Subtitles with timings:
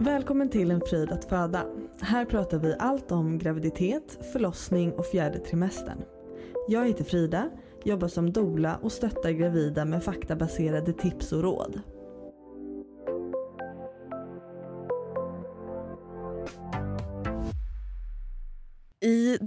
[0.00, 1.66] Välkommen till En frid att föda.
[2.00, 5.98] Här pratar vi allt om graviditet, förlossning och fjärde trimestern.
[6.68, 7.50] Jag heter Frida,
[7.84, 11.80] jobbar som doula och stöttar gravida med faktabaserade tips och råd.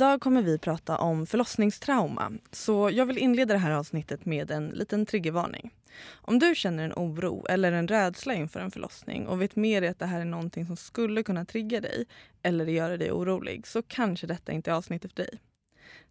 [0.01, 2.31] Idag kommer vi prata om förlossningstrauma.
[2.51, 5.73] Så jag vill inleda det här avsnittet med en liten triggervarning.
[6.11, 9.89] Om du känner en oro eller en rädsla inför en förlossning och vet med dig
[9.89, 12.05] att det här är någonting som skulle kunna trigga dig
[12.41, 15.41] eller göra dig orolig så kanske detta inte är avsnittet för dig.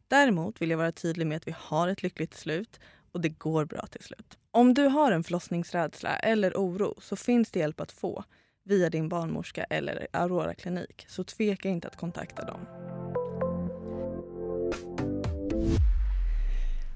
[0.08, 2.80] Däremot vill jag vara tydlig med att vi har ett lyckligt slut
[3.12, 4.38] och det går bra till slut.
[4.50, 8.24] Om du har en förlossningsrädsla eller oro så finns det hjälp att få
[8.64, 12.89] via din barnmorska eller Aurora klinik så tveka inte att kontakta dem.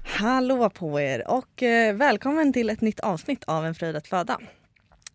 [0.07, 4.39] Hallå på er och eh, välkommen till ett nytt avsnitt av En fröjd att föda.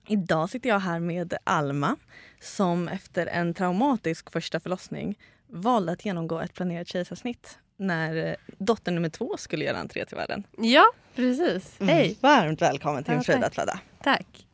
[0.09, 1.97] Idag sitter jag här med Alma
[2.41, 8.93] som efter en traumatisk första förlossning valde att genomgå ett planerat kejsarsnitt när eh, dotter
[8.93, 10.45] nummer två skulle göra entré till världen.
[10.59, 11.81] Ja, precis.
[11.81, 11.95] Mm.
[11.95, 12.17] Hej.
[12.21, 13.81] Varmt välkommen till En fröjd att föda.
[14.03, 14.47] Tack.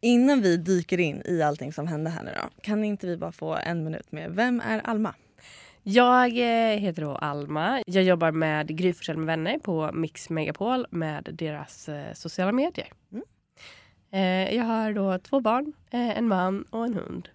[0.00, 3.32] Innan vi dyker in i allting som hände här nu då, kan inte vi bara
[3.32, 5.14] få en minut med Vem är Alma?
[5.82, 7.82] Jag eh, heter då Alma.
[7.86, 12.88] Jag jobbar med Gry med vänner på Mix Megapol med deras eh, sociala medier.
[13.12, 13.24] Mm.
[14.12, 17.28] Eh, jag har då två barn, en man och en hund.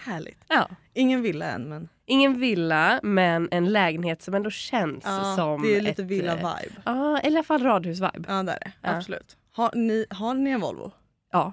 [0.00, 0.44] Härligt.
[0.48, 0.68] Ja.
[0.94, 5.04] Ingen villa än men Ingen villa, men en lägenhet som ändå känns
[5.36, 6.82] som det är lite villa-vibe.
[6.84, 8.24] Ja, eller i alla fall radhus-vibe.
[8.28, 8.72] Ja det är det.
[8.80, 8.96] Ja.
[8.96, 9.36] Absolut.
[9.52, 10.92] Har ni, har ni en Volvo?
[11.32, 11.52] Ja.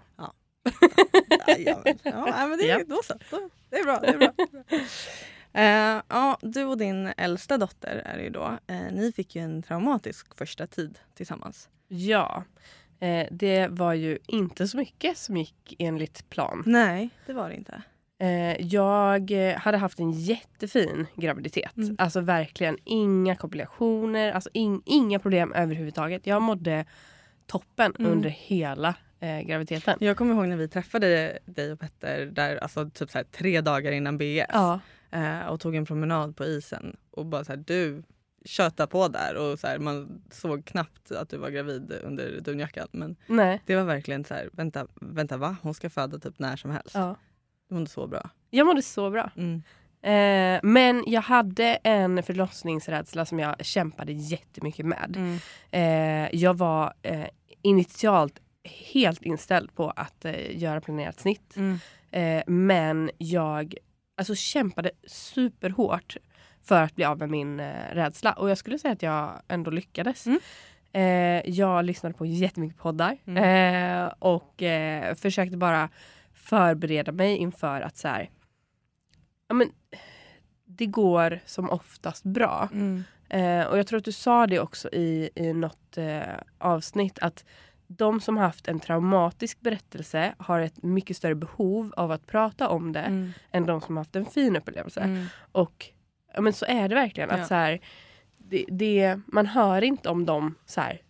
[1.48, 1.84] Jajamän.
[2.04, 2.86] Ja, nej, men det är, Ja.
[2.88, 3.14] då så.
[3.70, 4.00] Det är bra.
[4.00, 4.32] Det är bra.
[5.54, 8.58] Eh, ja, du och din äldsta dotter är det ju då.
[8.68, 11.70] Eh, ni fick ju en traumatisk första tid tillsammans.
[11.88, 12.44] Ja.
[13.00, 16.64] Eh, det var ju inte så mycket som gick enligt plan.
[16.66, 17.82] Nej, det var det inte.
[18.22, 21.78] Eh, jag eh, hade haft en jättefin graviditet.
[21.78, 21.96] Mm.
[22.00, 26.28] Alltså verkligen inga komplikationer, alltså in, inga problem överhuvudtaget.
[26.28, 26.86] Jag mådde
[27.48, 28.12] toppen Mm.
[28.12, 29.98] under hela eh, graviditeten.
[30.00, 33.62] Jag kommer ihåg när vi träffade dig och Petter där, alltså, typ så här, tre
[33.62, 34.80] dagar innan BF Ja,
[35.12, 38.04] eh, och tog en promenad på isen och bara så här, du
[38.46, 42.88] köta på där och så här, man såg knappt att du var gravid under dunjackan
[42.92, 43.62] men nej.
[43.66, 45.56] det var verkligen så här, vänta, vänta va?
[45.62, 46.96] Hon ska föda typ när som helst.
[46.96, 47.16] Ja.
[47.70, 48.30] Det mådde så bra.
[48.50, 49.32] Jag mådde så bra.
[49.36, 49.64] Mm.
[50.02, 55.16] Eh, men jag hade en förlossningsrädsla som jag kämpade jättemycket med.
[55.16, 55.40] Mm.
[55.72, 57.28] Eh, jag var eh,
[57.62, 58.40] initialt
[58.94, 61.56] helt inställd på att eh, göra planerat snitt.
[61.56, 61.80] Mm.
[62.12, 63.74] Eh, men jag
[64.20, 66.18] alltså, kämpade superhårt
[66.62, 68.34] för att bli av med min eh, rädsla.
[68.34, 70.26] Och jag skulle säga att jag ändå lyckades.
[70.28, 70.40] Mm.
[70.92, 73.44] Eh, jag lyssnade på jättemycket poddar Mm.
[74.04, 75.90] eh, och eh, försökte bara
[76.34, 78.30] förbereda mig inför att så här,
[79.48, 79.72] ja, men,
[80.66, 82.70] det går som oftast bra.
[82.74, 83.04] Mm.
[83.30, 86.22] Eh, och jag tror att du sa det också i, i något eh,
[86.58, 87.46] avsnitt att
[87.92, 92.92] de som haft en traumatisk berättelse har ett mycket större behov av att prata om
[92.92, 93.32] det Mm.
[93.52, 95.00] än de som haft en fin upplevelse.
[95.02, 95.26] Mm.
[95.52, 95.86] Och
[96.34, 97.30] ja, men så är det verkligen.
[97.30, 97.36] Ja.
[97.36, 97.80] att så här,
[98.38, 101.02] det, det, Man hör inte om dem så här,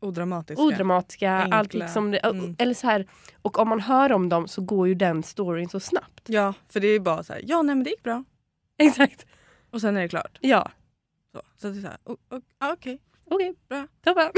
[0.00, 0.62] Odramatiska.
[0.62, 1.32] odramatiska.
[1.38, 1.56] Enkla.
[1.56, 2.56] Allt liksom det, Mm.
[2.58, 3.06] eller så här,
[3.42, 6.22] och om man hör om dem så går ju den storyn så snabbt.
[6.28, 8.24] Ja, för det är bara så här, ja nej men det gick bra.
[8.78, 9.26] Exakt.
[9.70, 10.38] Och sen är det klart.
[10.40, 10.70] Ja.
[11.32, 12.76] Så, så det är så här, o- o- ja,
[13.30, 13.36] okej.
[13.50, 13.86] Okej, Bra.
[14.04, 14.30] Toppen.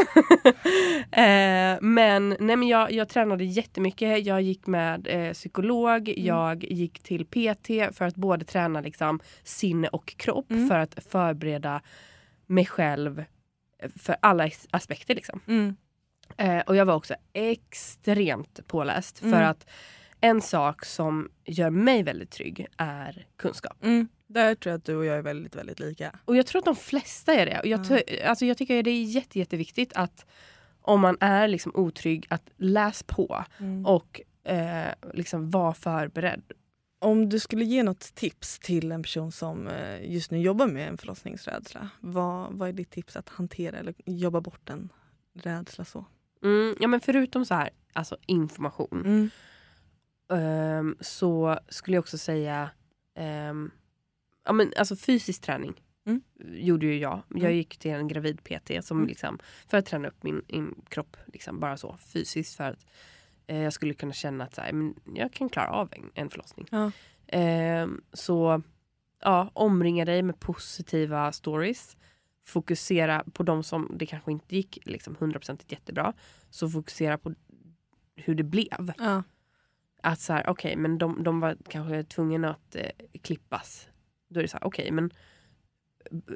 [1.25, 4.27] eh, men nej, men jag, jag tränade jättemycket.
[4.27, 6.09] Jag gick med eh, psykolog.
[6.09, 6.25] Mm.
[6.25, 10.51] Jag gick till PT för att både träna liksom, sinne och kropp.
[10.51, 10.69] Mm.
[10.69, 11.83] För att förbereda
[12.47, 13.25] mig själv
[13.97, 15.15] för alla as- aspekter.
[15.15, 15.41] Liksom.
[15.49, 15.77] Mm.
[16.37, 19.19] Eh, och jag var också extremt påläst.
[19.19, 19.45] För Mm.
[19.51, 19.67] att
[20.27, 23.85] en sak som gör mig väldigt trygg är kunskap.
[23.85, 24.09] Mm.
[24.27, 26.19] Där tror jag att du och jag är väldigt, väldigt lika.
[26.25, 27.61] Och jag tror att de flesta är det.
[27.61, 27.85] Och jag, Ja.
[27.85, 30.27] ty- alltså jag tycker det är jätte, jätteviktigt att
[30.81, 33.87] om man är liksom otrygg, att läs på Mm.
[33.87, 36.43] och eh, liksom vara förberedd.
[36.99, 40.89] Om du skulle ge något tips till en person som eh, just nu jobbar med
[40.89, 41.89] en förlossningsrädsla.
[42.01, 44.89] Vad, vad är ditt tips att hantera eller jobba bort en
[45.35, 46.05] rädsla så?
[46.45, 49.31] Mm, ja, men förutom så här, alltså information
[50.33, 52.71] Ehm, så skulle jag också säga
[53.15, 53.71] ehm,
[54.45, 55.83] ja, men alltså fysisk träning.
[56.07, 56.21] Mm.
[56.39, 57.23] Gjorde ju jag.
[57.29, 57.57] Jag Mm.
[57.57, 59.09] gick till en gravid PT som Mm.
[59.09, 59.39] liksom,
[59.69, 62.57] för att träna upp min, min kropp liksom, bara så fysiskt.
[62.57, 62.87] För att
[63.47, 66.31] eh, jag skulle kunna känna att så här, men jag kan klara av en, en
[66.31, 66.67] förlossning.
[66.71, 66.91] Ja.
[67.27, 68.63] Ehm, så
[69.21, 71.97] ja, omringa dig med positiva stories.
[72.47, 76.13] Fokusera på de som det kanske inte gick liksom 100% jättebra.
[76.51, 77.35] Så fokusera på
[78.17, 78.93] hur det blev.
[78.99, 79.23] Ja.
[80.07, 82.91] Att så här, okej, men de, de var kanske tvungna att eh,
[83.23, 83.89] klippas.
[84.29, 85.11] Då är det så här, okej, men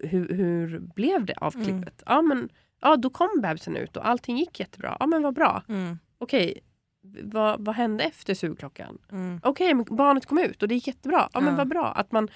[0.02, 1.67] hur, hur blev det av Mm.
[1.67, 2.02] klippet?
[2.06, 2.49] Ja, men
[2.81, 4.96] ja, då kom bebisen ut och allting gick jättebra.
[5.00, 5.62] Ja, men vad bra.
[5.69, 5.99] Mm.
[6.19, 6.61] Okej,
[7.22, 8.99] vad, vad hände efter sugklockan?
[9.12, 9.40] Mm.
[9.43, 11.28] Okej, men barnet kom ut och det gick jättebra.
[11.32, 11.56] Ja, men Ja.
[11.56, 12.28] vad bra att man,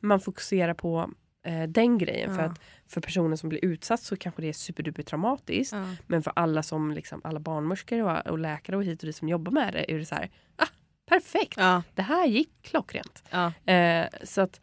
[0.00, 1.10] man fokuserar på
[1.46, 2.34] eh, den grejen.
[2.36, 2.48] För Ja.
[2.50, 5.72] att för personen som blir utsatt så kanske det är superduper traumatiskt.
[5.72, 5.94] Ja.
[6.06, 9.28] Men för alla som liksom, alla barnmorskor och, och läkare och hit och dit som
[9.28, 10.66] jobbar med det är det så här, ah,
[11.08, 11.82] perfekt, Ja.
[11.94, 13.22] det här gick klockrent.
[13.64, 14.60] Eh, så att,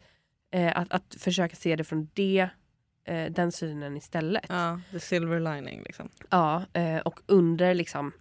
[0.52, 2.48] eh, att, att försöka se det från det,
[3.06, 4.44] eh, den synen istället.
[4.48, 6.08] ja, the silver lining liksom.
[6.30, 8.12] Ja, eh, och under liksom,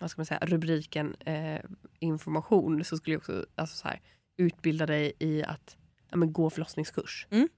[0.00, 1.60] vad ska man säga, rubriken eh,
[1.98, 4.00] information så skulle jag också alltså så här,
[4.36, 5.76] utbilda dig i att
[6.10, 7.26] ja, gå förlossningskurs.
[7.30, 7.48] Mm.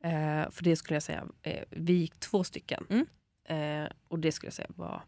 [0.00, 2.86] Eh, för det skulle jag säga, eh, vi gick två stycken.
[2.88, 3.06] Mm.
[3.44, 5.02] Eh, och det skulle jag säga var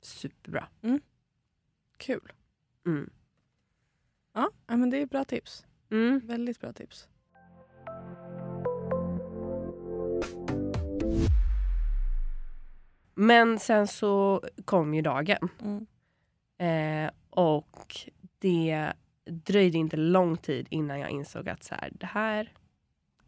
[0.00, 0.68] superbra.
[1.96, 2.32] Kul.
[2.86, 3.10] Mm.
[4.32, 5.66] Ja, ja, men det är bra tips.
[5.90, 6.20] Mm.
[6.24, 7.08] Väldigt bra tips.
[13.14, 15.48] Men sen så kom ju dagen.
[15.60, 15.86] Mm.
[16.58, 17.96] Eh, och
[18.38, 18.92] det
[19.24, 22.52] dröjde inte lång tid innan jag insåg att så här, det här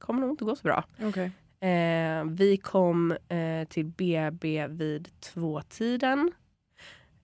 [0.03, 0.85] kommer nog inte gå så bra.
[1.03, 1.31] Okej.
[1.71, 6.33] Eh, vi kom eh, till BB vid tvåtiden.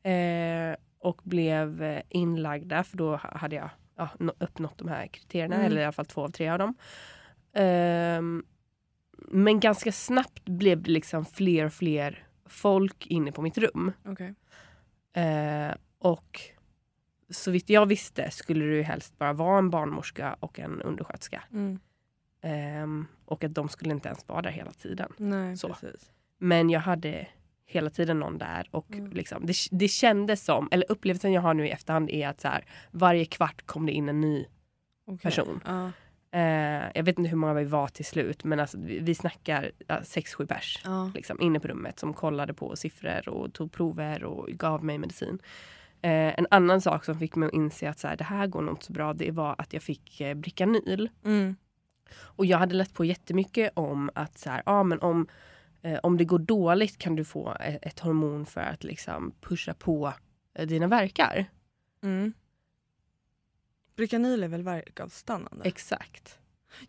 [0.02, 5.06] Eh, och blev eh, inlagda för då ha- hade jag ja, nå- uppnått de här
[5.06, 5.66] kriterierna, Mm.
[5.66, 6.74] eller i alla fall två av tre av dem.
[7.52, 8.44] Ehm,
[9.18, 13.92] men ganska snabbt blev det liksom fler och fler folk inne på mitt rum.
[14.04, 14.34] Okej.
[15.12, 16.40] Eh, och
[17.30, 21.42] så vitt jag visste skulle det ju helst bara vara en barnmorska och en undersköterska.
[21.52, 21.80] Mm.
[22.42, 25.12] Ehm, och att de skulle inte ens vara där hela tiden.
[25.16, 25.68] Nej, Så.
[25.68, 26.10] precis.
[26.38, 27.26] Men jag hade
[27.66, 29.10] hela tiden någon där och Mm.
[29.12, 32.48] liksom, det, det kändes som, eller upplevelsen jag har nu i efterhand är att så
[32.48, 34.46] här, varje kvart kom det in en ny
[35.06, 35.18] Okej.
[35.18, 35.60] person.
[35.66, 35.90] Ja.
[36.30, 39.70] Eh, jag vet inte hur många vi var till slut men alltså, vi, vi snackar
[39.86, 41.10] ja, sex, sju pers Ja.
[41.14, 45.38] liksom, inne på rummet som kollade på siffror och tog prover och gav mig medicin.
[46.02, 48.62] Eh, en annan sak som fick mig att inse att så här, det här går
[48.62, 51.10] nog inte så bra det var att jag fick eh, Bricanyl.
[51.24, 51.56] Mm.
[52.14, 55.26] Och jag hade läst på jättemycket om att så här, ja, men om,
[55.82, 59.74] eh, om det går dåligt kan du få ett, ett hormon för att liksom pusha
[59.74, 60.12] på
[60.54, 61.46] eh, dina verkar.
[62.02, 62.32] Mm.
[63.96, 65.64] Bricanyl är väl verkavstannande?
[65.64, 66.38] Exakt.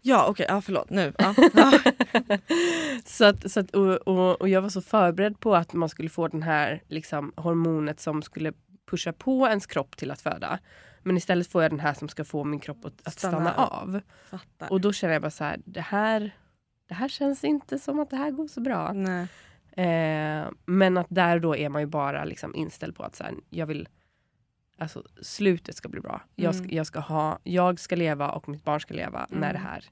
[0.02, 0.46] ja, okej.
[0.50, 0.90] Ja, förlåt.
[0.90, 1.14] Nu.
[1.18, 1.36] Ja.
[1.54, 1.80] Ja.
[3.06, 6.10] så att, så att, och, och, och jag var så förberedd på att man skulle
[6.10, 8.54] få den här liksom, hormonet som skulle
[8.90, 10.60] pusha på ens kropp till att föda.
[11.04, 13.54] Men istället får jag den här som ska få min kropp att, att stanna, Stanna
[13.68, 14.02] av.
[14.30, 14.72] Fattar.
[14.72, 16.32] Och då känner jag bara så här, det här,
[16.88, 18.90] det här känns inte som att det här går så bra.
[19.72, 23.34] Eh, men att där då är man ju bara liksom inställd på att så här,
[23.50, 23.88] jag vill
[24.82, 26.22] Alltså slutet ska bli bra.
[26.36, 26.76] Jag, ska, Mm.
[26.76, 29.54] jag, ska ha, jag ska leva och mitt barn ska leva när Mm.
[29.54, 29.86] det här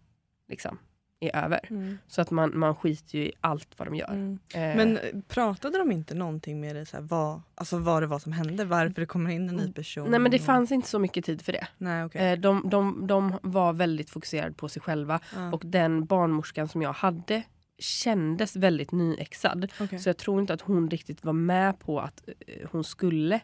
[0.47, 0.77] liksom
[1.19, 1.59] är över.
[1.69, 1.97] Mm.
[2.07, 4.09] Så att man, man skiter ju i allt vad de gör.
[4.09, 4.39] Mm.
[4.53, 8.07] Eh, Men eh, pratade de inte någonting med dig så här, vad, alltså vad det
[8.07, 8.65] var som hände?
[8.65, 10.11] Varför det kommer in en ny person?
[10.11, 11.67] nej men det fanns inte så mycket tid för det.
[11.77, 12.31] Nej, okej.
[12.33, 15.19] Eh, de, de, de var väldigt fokuserade på sig själva.
[15.35, 17.43] Ja, Och den barnmorskan som jag hade
[17.79, 19.71] kändes väldigt nyexad.
[19.79, 19.99] okej.
[19.99, 23.39] Så jag tror inte att hon riktigt var med på att eh, hon skulle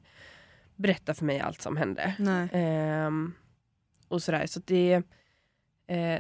[0.76, 2.16] berätta för mig allt som hände.
[2.20, 2.50] Nej.
[2.52, 3.34] Ehm,
[4.08, 4.46] och sådär.
[4.48, 5.02] Så det,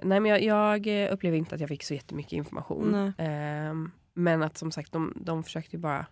[0.03, 3.13] nej men jag, jag upplever inte att jag fick så jättemycket information.
[3.17, 6.05] Ehm, men att som sagt, de, de försökte bara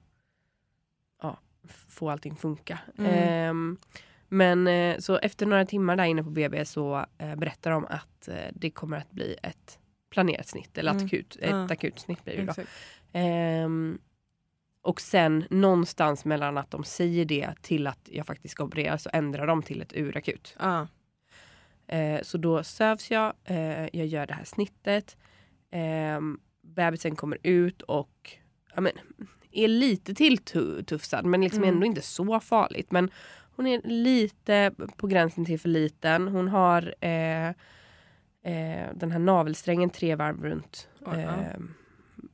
[1.22, 1.38] ja,
[1.88, 2.80] få allting funka.
[2.98, 3.12] Mm.
[3.13, 3.77] Ehm,
[4.27, 8.27] men eh, så efter några timmar där inne på BB så eh, berättar de att
[8.27, 11.06] eh, det kommer att bli ett planerat snitt, eller Mm.
[11.06, 11.65] akut, Ja.
[11.65, 12.63] ett akut snitt blir det då.
[13.13, 14.00] Ehm,
[14.82, 19.10] och sen någonstans mellan att de säger det till att jag faktiskt ska opereras så
[19.13, 20.56] ändrar de till ett urakut.
[20.60, 20.88] Ja.
[21.92, 25.18] Eh, så då sövs jag, eh, jag gör det här snittet.
[25.72, 26.20] Eh,
[26.64, 28.38] bebisen kommer ut och
[28.76, 28.92] ja, men,
[29.52, 31.74] är lite tilltufsad men liksom Mm.
[31.76, 32.92] ändå inte så farligt.
[32.92, 33.10] Men
[33.56, 36.28] hon är lite på gränsen till för liten.
[36.28, 37.48] Hon har eh,
[38.44, 41.60] eh, den här navelsträngen tre varv runt, eh,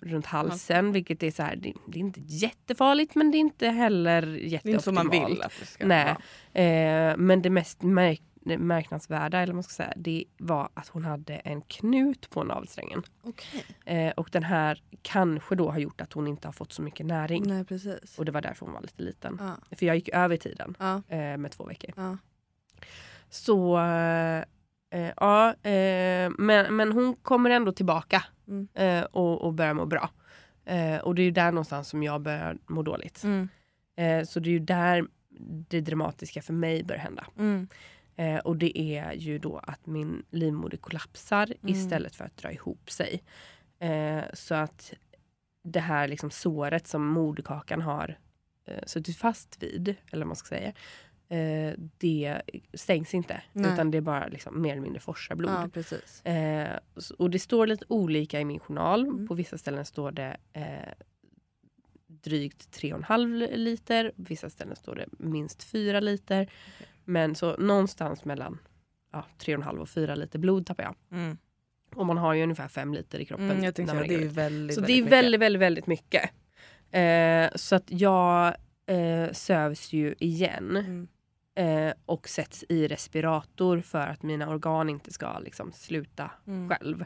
[0.02, 0.92] runt halsen.
[0.92, 4.28] Vilket är så här, det, det är inte jättefarligt men det är inte heller Det
[4.28, 4.84] är inte jätteoptimalt.
[4.84, 6.16] som man vill att det ska Nej.
[6.54, 6.64] vara.
[7.12, 8.22] Eh, men det mest märk
[8.58, 13.04] märknadsvärda eller man ska säga, det var att hon hade en knut på navelsträngen.
[13.24, 13.66] Okej.
[13.86, 17.06] Eh, och den här kanske då har gjort att hon inte har fått så mycket
[17.06, 17.44] näring.
[17.48, 18.18] Nej, precis.
[18.20, 19.38] Och det var därför hon var lite liten.
[19.40, 19.76] Ja.
[19.76, 21.02] För jag gick över tiden Ja.
[21.08, 21.94] eh, med två veckor.
[21.96, 22.18] Ja.
[23.30, 24.38] Så eh,
[24.90, 28.68] eh, ja, eh, men, men hon kommer ändå tillbaka Mm.
[29.12, 30.10] och, och börjar må bra.
[31.04, 33.24] Och det är ju där någonstans som jag börjar må dåligt.
[33.24, 33.48] Mm.
[34.26, 35.08] Så det är ju där
[35.70, 37.26] det dramatiska för mig börjar hända.
[37.38, 37.68] Mm.
[38.20, 41.76] Eh, och det är ju då att min livmoder kollapsar Mm.
[41.76, 43.24] istället för att dra ihop sig.
[43.80, 44.94] Eh, så att
[45.64, 48.18] det här liksom såret som moderkakan har
[48.66, 50.74] eh, suttit fast vid, eller vad man ska säga,
[51.30, 52.42] eh, det
[52.74, 53.42] stängs inte.
[53.54, 53.74] Nej.
[53.74, 55.52] Utan det bara liksom mer eller mindre forsar blod.
[56.24, 56.32] Ja.
[56.32, 56.80] Eh,
[57.18, 59.02] och det står lite olika i min journal.
[59.08, 59.28] Mm.
[59.28, 60.94] På vissa ställen står det eh,
[62.08, 64.12] drygt 3,5 liter.
[64.16, 66.50] På vissa ställen står det minst 4 liter.
[67.08, 68.60] Men så någonstans mellan
[69.12, 70.96] ja, 3,5 och 4 liter blod tappar jag.
[71.12, 71.38] Mm.
[71.96, 73.52] Och man har ju ungefär 5 liter i kroppen.
[73.52, 75.88] Mm, jag tänkte när man det är väldigt, så väldigt det är väldigt, väldigt, väldigt
[75.88, 76.30] mycket.
[76.92, 80.76] Eh, så att jag eh, sövs ju igen.
[80.78, 81.08] Mm.
[81.56, 86.70] Eh, och sätts i respirator för att mina organ inte ska liksom, sluta Mm.
[86.70, 87.06] själv.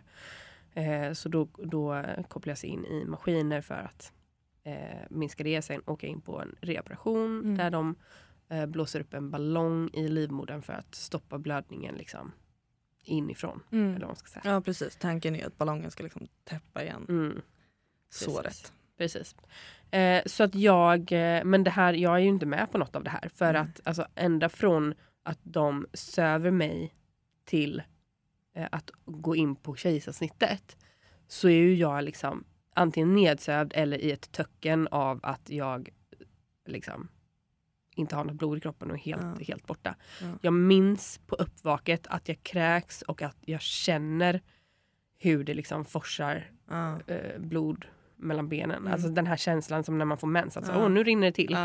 [0.74, 4.14] Eh, så då, då kopplas jag in i maskiner för att
[4.64, 5.62] eh, minska det.
[5.62, 7.58] Sen åka in på en reoperation Mm.
[7.58, 7.96] där de
[8.68, 12.32] blåser upp en ballong i livmodern för att stoppa blödningen liksom,
[13.04, 13.64] inifrån.
[13.72, 13.96] Mm.
[13.96, 14.54] Eller vad ska säga.
[14.54, 17.42] Ja precis, tanken är att ballongen ska liksom täppa igen Mm.
[18.10, 18.74] såret.
[18.98, 19.36] Precis.
[19.92, 22.96] Eh, så att jag, eh, men det här, jag är ju inte med på något
[22.96, 23.30] av det här.
[23.30, 23.62] För Nej.
[23.62, 24.94] att alltså, ända från
[25.24, 26.94] att de söver mig
[27.46, 27.82] till
[28.56, 30.78] eh, att gå in på kejsarsnittet
[31.28, 32.44] så är ju jag liksom
[32.74, 35.90] antingen nedsövd eller i ett töcken av att jag
[36.66, 37.08] liksom
[37.96, 39.46] inte har något blod i kroppen och är helt, Ja.
[39.48, 39.96] helt borta.
[40.22, 40.28] Ja.
[40.42, 44.42] Jag minns på uppvaket att jag kräks och att jag känner
[45.18, 47.00] hur det liksom forsar Ja.
[47.08, 48.78] eh, blod mellan benen.
[48.78, 48.94] Mm.
[48.94, 50.58] Alltså den här känslan som när man får mens.
[50.58, 50.74] Alltså.
[50.76, 51.56] Åh, nu rinner det till.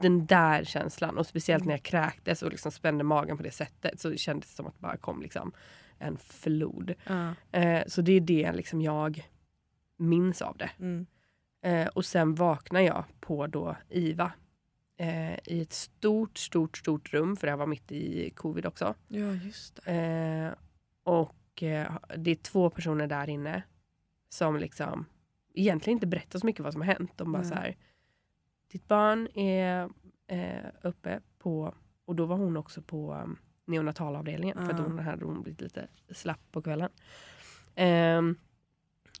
[0.00, 1.18] Den där känslan.
[1.18, 1.66] Och speciellt Mm.
[1.68, 4.74] när jag kräktes och liksom spände magen på det sättet så kändes det som att
[4.74, 5.52] det bara kom liksom
[5.98, 6.94] en flod.
[7.52, 9.28] Eh, så det är det liksom jag
[9.98, 10.70] minns av det.
[10.78, 11.06] Mm.
[11.62, 14.32] Eh, och sen vaknar jag på då IVA.
[15.00, 18.94] Eh, I ett stort, stort, stort rum för det här var mitt i covid också.
[19.08, 19.92] ja just det.
[19.92, 20.52] Eh,
[21.12, 23.62] och eh, det är två personer där inne
[24.28, 25.04] som liksom
[25.54, 27.12] egentligen inte berättar så mycket vad som har hänt.
[27.16, 27.48] De bara Nej.
[27.50, 27.76] så här.
[28.72, 29.88] Ditt barn är
[30.26, 31.74] eh, uppe på,
[32.04, 34.84] och då var hon också på um, neonatalavdelningen för att Ja.
[34.84, 36.90] hon hade hon blivit lite slapp på kvällen.
[37.74, 38.36] Ehm,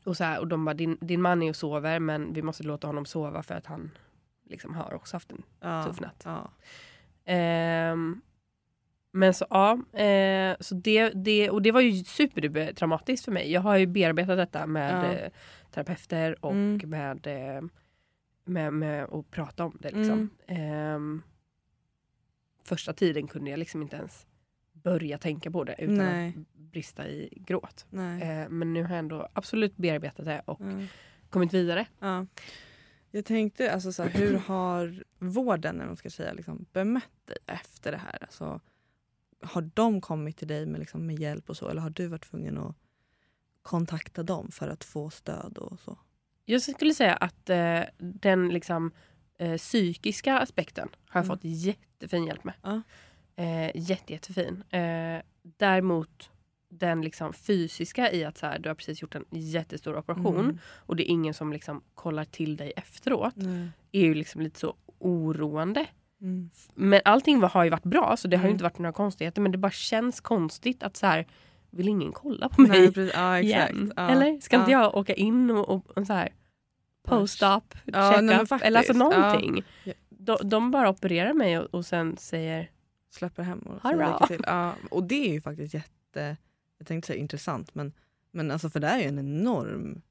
[0.04, 2.62] och, så här, och de bara, din, din man är och sover men vi måste
[2.62, 3.90] låta honom sova för att han
[4.48, 5.84] liksom har också haft en Ja.
[5.84, 6.22] tuff natt.
[6.24, 6.50] Ja.
[7.24, 8.20] Ehm,
[9.12, 13.52] men så ja, eh, så det, det, och det var ju superduper traumatiskt för mig.
[13.52, 15.12] Jag har ju bearbetat detta med Ja.
[15.12, 15.30] eh,
[15.70, 16.90] terapeuter och Mm.
[16.90, 17.62] med, eh,
[18.44, 19.90] med, med att prata om det.
[19.90, 20.30] Liksom.
[20.46, 21.22] Ehm,
[22.64, 24.26] första tiden kunde jag liksom inte ens
[24.72, 26.28] börja tänka på det utan Nej.
[26.28, 27.86] att brista i gråt.
[27.90, 28.22] Nej.
[28.22, 30.86] Eh, men nu har jag ändå absolut bearbetat det och Ja.
[31.30, 31.86] kommit vidare.
[31.98, 32.26] Ja.
[33.10, 37.36] Jag tänkte, alltså, så här, hur har vården vad man ska säga, liksom, bemött dig
[37.46, 38.18] efter det här?
[38.20, 38.60] Alltså,
[39.42, 42.30] har de kommit till dig med, liksom, med hjälp och så eller har du varit
[42.30, 42.76] tvungen att
[43.62, 45.98] kontakta dem för att få stöd och så?
[46.44, 48.90] Jag skulle säga att eh, den liksom,
[49.38, 51.36] eh, psykiska aspekten har jag Mm.
[51.36, 52.54] fått jättefin hjälp med.
[52.62, 52.82] Ja.
[53.36, 54.62] Eh, jätte, jättefin.
[54.70, 56.30] Eh, däremot
[56.70, 60.58] den liksom, fysiska i att så här, du har precis gjort en jättestor operation Mm.
[60.76, 63.68] och det är ingen som liksom, kollar till dig efteråt Nej.
[63.92, 65.86] är ju liksom lite så oroande.
[66.20, 66.50] Mm.
[66.74, 68.54] Men allting har ju varit bra så det har ju Mm.
[68.54, 71.26] inte varit några konstigheter men det bara känns konstigt att så här,
[71.70, 73.10] vill ingen kolla på mig Nej.
[73.14, 73.92] Ja, igen?
[73.96, 74.08] Ja.
[74.10, 74.82] Eller ska inte Ja.
[74.82, 76.28] jag åka in och, och, och så här
[77.08, 77.26] men
[78.46, 79.62] check-up eller alltså någonting.
[80.08, 82.70] De, de bara opererar mig och, och sen säger
[83.10, 84.12] Släpper hem och bra.
[84.12, 84.44] lycka till.
[84.46, 86.36] Ja, och det är ju faktiskt jätte,
[86.78, 87.92] jag tänkte säga intressant men,
[88.30, 90.02] men alltså för det är ju en enorm,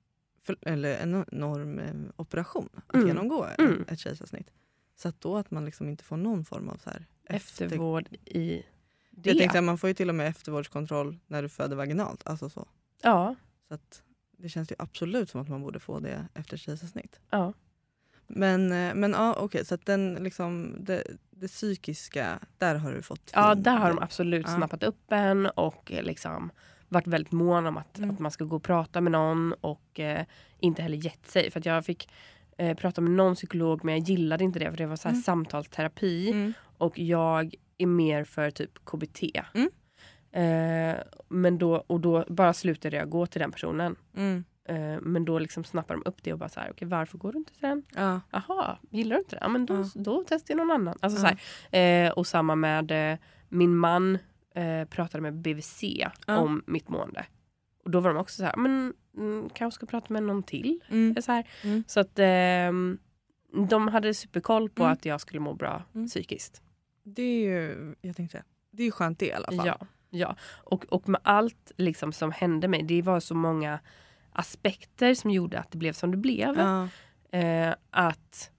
[0.43, 3.07] för, eller en enorm eh, operation att Mm.
[3.07, 3.86] genomgå Mm.
[3.88, 4.51] ett kejsarsnitt.
[4.95, 8.07] Så att då att man liksom inte får någon form av så här efter- eftervård
[8.25, 8.63] i
[9.12, 9.29] det.
[9.29, 12.27] Jag tänkte att man får ju till och med eftervårdskontroll när du föder vaginalt.
[12.27, 12.67] Alltså så.
[13.01, 13.36] Ja,
[13.67, 14.03] Så att
[14.38, 17.19] det känns ju absolut som att man borde få det efter kejsarsnitt.
[17.29, 17.53] ja.
[18.27, 23.01] Men, eh, men ja, okej, så att den liksom, det, det psykiska, där har du
[23.01, 24.55] fått ja, fin där har de absolut Ja.
[24.55, 26.51] snappat upp en och eh, liksom
[26.89, 28.10] varit väldigt mån om att, Mm.
[28.12, 30.25] att man ska gå och prata med någon och eh,
[30.60, 31.51] inte heller gett sig.
[31.51, 32.10] För jag fick
[32.57, 35.13] eh, prata med någon psykolog men jag gillade inte det för det var så här
[35.13, 35.24] Mm.
[35.24, 36.31] samtalsterapi.
[36.31, 36.53] Mm.
[36.77, 39.24] och jag är mer för typ KBT.
[39.53, 39.69] Mm.
[40.31, 40.96] Eh,
[41.29, 43.96] men då, och då bara slutade jag gå till den personen.
[44.67, 47.31] Eh, men då liksom snappar de upp det och bara så här, okej varför går
[47.31, 47.83] du inte till den?
[47.95, 48.21] Ja.
[48.31, 49.39] Jaha, gillar du inte det?
[49.41, 49.86] Ja men då, Ja.
[49.95, 50.97] då testar jag någon annan.
[51.01, 51.29] Alltså, Ja.
[51.29, 51.38] så
[51.77, 53.17] här, eh, och samma med eh,
[53.50, 54.17] min man
[54.89, 55.83] pratade med BVC
[56.27, 57.25] om mitt mående.
[57.83, 60.79] Och då var de också så här, men mm, kanske ska prata med någon till.
[60.89, 61.21] Mm.
[61.21, 61.47] Så, här.
[61.63, 61.83] Mm.
[61.88, 62.97] så att ehm,
[63.69, 64.93] de hade superkoll på Mm.
[64.93, 66.07] att jag skulle må bra Mm.
[66.07, 66.62] psykiskt.
[67.03, 69.67] Det är ju, jag tänkte det är ju skönt det i alla fall.
[69.67, 69.77] Ja,
[70.09, 70.36] ja.
[70.63, 73.79] Och, och med allt liksom som hände mig, det var så många
[74.38, 76.58] aspekter som gjorde att det blev som det blev.
[76.58, 76.88] Ja.
[77.39, 78.51] Eh, att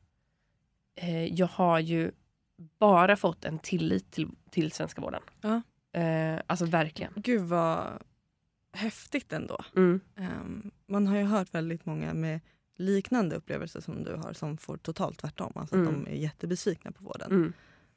[0.95, 2.11] eh, jag har ju
[2.79, 5.23] bara fått en tillit till, till svenska vården.
[5.41, 5.63] Ja.
[6.01, 7.13] Eh, alltså verkligen.
[7.17, 8.03] Gud vad
[8.73, 9.65] häftigt ändå.
[9.77, 10.01] Mm.
[10.17, 12.41] Ehm, man har ju hört väldigt många med
[12.77, 15.53] liknande upplevelser som du har som får totalt tvärtom.
[15.55, 16.05] Alltså att Mm.
[16.05, 17.31] de är jättebesvikna på vården.
[17.31, 17.53] Mm.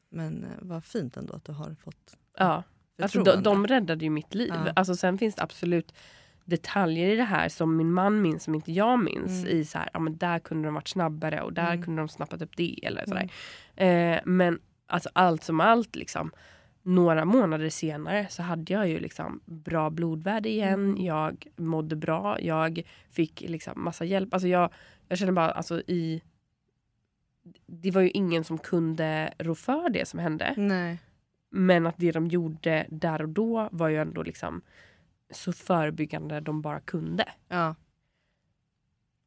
[0.09, 2.63] Men eh, vad fint ändå att du har fått Ja.
[3.01, 4.51] Alltså, de, de räddade ju mitt liv.
[4.65, 4.71] Ja.
[4.75, 5.93] Alltså, sen finns det absolut
[6.45, 9.43] detaljer i det här som min man minns som inte jag minns.
[9.43, 9.57] Mm.
[9.57, 11.83] I så här, ja, men där kunde de varit snabbare och där Mm.
[11.83, 12.85] kunde de snappat upp det.
[12.85, 13.29] Eller sådär.
[13.75, 14.13] Mm.
[14.13, 16.31] Eh, men alltså, allt som allt, liksom,
[16.83, 20.73] några månader senare så hade jag ju liksom bra blodvärde igen.
[20.73, 21.05] Mm.
[21.05, 22.41] Jag mådde bra.
[22.41, 22.81] Jag
[23.11, 24.33] fick liksom massa hjälp.
[24.33, 24.69] Alltså, jag,
[25.07, 26.21] jag känner bara alltså, i...
[27.65, 30.53] Det var ju ingen som kunde rå för det som hände.
[30.57, 30.99] Nej.
[31.49, 34.61] Men att det de gjorde där och då var ju ändå liksom
[35.31, 37.25] så förebyggande de bara kunde.
[37.47, 37.75] Ja.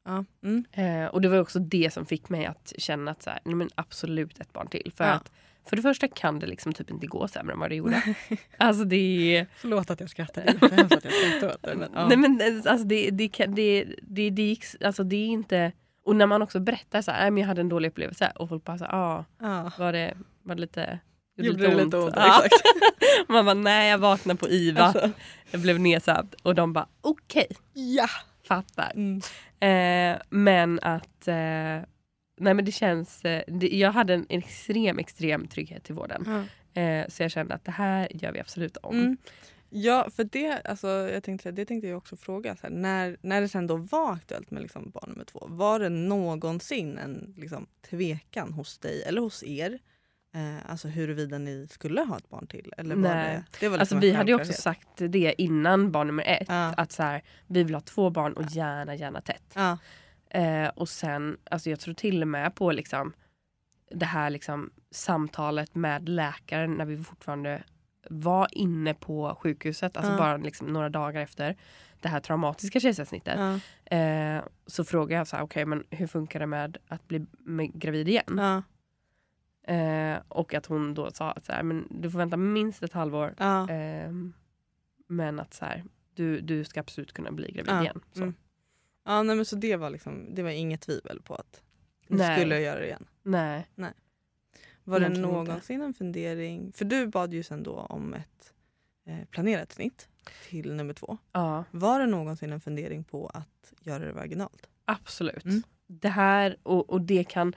[0.05, 0.25] Ja.
[0.43, 0.65] Mm.
[0.71, 3.55] Eh, och det var också det som fick mig att känna att så här, nej
[3.55, 4.91] men absolut ett barn till.
[4.95, 5.11] För Ja.
[5.11, 5.31] att
[5.69, 8.15] för det första kan det liksom typ inte gå sämre än vad det gjorde.
[8.57, 9.47] alltså det är...
[9.55, 10.41] Förlåt att jag skrattar.
[10.43, 11.75] Det är jättehemskt att jag skrattar åt det.
[11.75, 12.07] Men, ja.
[12.07, 15.71] Nej men eh, alltså det, det, kan- det, det, det, gick, alltså det är inte...
[16.03, 18.49] Och när man också berättar så här, nej men jag hade en dålig upplevelse och
[18.49, 19.71] folk bara så här, ah, ja.
[19.79, 20.99] var det, var det lite...
[21.37, 22.13] Gjorde det lite ont?
[22.15, 22.43] Ja.
[22.45, 22.65] Exakt.
[23.29, 24.81] Man bara, nej jag vaknade på IVA.
[24.81, 25.11] Alltså,
[25.51, 28.07] Jag blev nedsövd och de bara okej, ja.
[28.47, 28.91] fattar.
[28.95, 29.21] Mm.
[29.59, 31.35] Eh, men att eh,
[32.37, 36.23] nej men det känns, eh, det, jag hade en extrem extrem trygghet till vården.
[36.73, 36.81] Ja.
[36.81, 38.97] Eh, så jag kände att det här gör vi absolut om.
[38.97, 39.17] Mm.
[39.69, 42.55] Ja, för det, alltså, jag tänkte, det tänkte jag också fråga.
[42.55, 45.79] Så här, när, när det sen då var aktuellt med liksom barn nummer två, var
[45.79, 49.79] det någonsin en liksom, tvekan hos dig eller hos er?
[50.35, 52.73] Eh, alltså huruvida ni skulle ha ett barn till?
[52.77, 53.33] Eller var Nej.
[53.51, 56.23] det, det var Alltså liksom vi en hade ju också sagt det innan barn nummer
[56.27, 56.45] ett.
[56.47, 56.73] Ja.
[56.77, 59.51] Att så här, vi vill ha två barn och gärna gärna tätt.
[59.55, 59.77] Ja,
[60.29, 63.13] Eh, och sen, alltså jag tror till och med på liksom
[63.91, 67.63] det här liksom samtalet med läkaren när vi fortfarande
[68.09, 70.17] var inne på sjukhuset, alltså Ja.
[70.17, 71.57] bara liksom några dagar efter
[72.01, 73.39] det här traumatiska kejsarsnittet.
[73.39, 73.59] ja,
[73.97, 77.73] Eh, så frågade jag så här, okej men hur funkar det med att bli med
[77.73, 78.63] gravid igen?
[79.67, 82.93] Eh, och att hon då sa att så här, men du får vänta minst ett
[82.93, 83.35] halvår.
[83.37, 83.69] ja.
[83.69, 84.33] ehm,
[85.07, 88.01] men att så här, du, du ska absolut kunna bli gravid Ja, igen.
[88.13, 88.21] Så.
[88.21, 88.33] mm.
[89.05, 91.61] ja nej, men så det var, liksom, det var inget tvivel på att
[92.07, 92.39] ni Nej.
[92.39, 93.05] skulle göra det igen?
[93.23, 93.67] Nej.
[94.83, 95.45] Var det Egentligen inte.
[95.47, 96.71] någonsin en fundering?
[96.71, 98.53] För du bad ju sen då om ett
[99.05, 100.09] eh, planerat snitt
[100.49, 101.17] till nummer två.
[101.31, 104.67] Ja, Var det någonsin en fundering på att göra det vaginalt?
[104.85, 105.45] absolut.
[105.45, 105.63] Mm.
[105.87, 107.53] Det här och, och det kan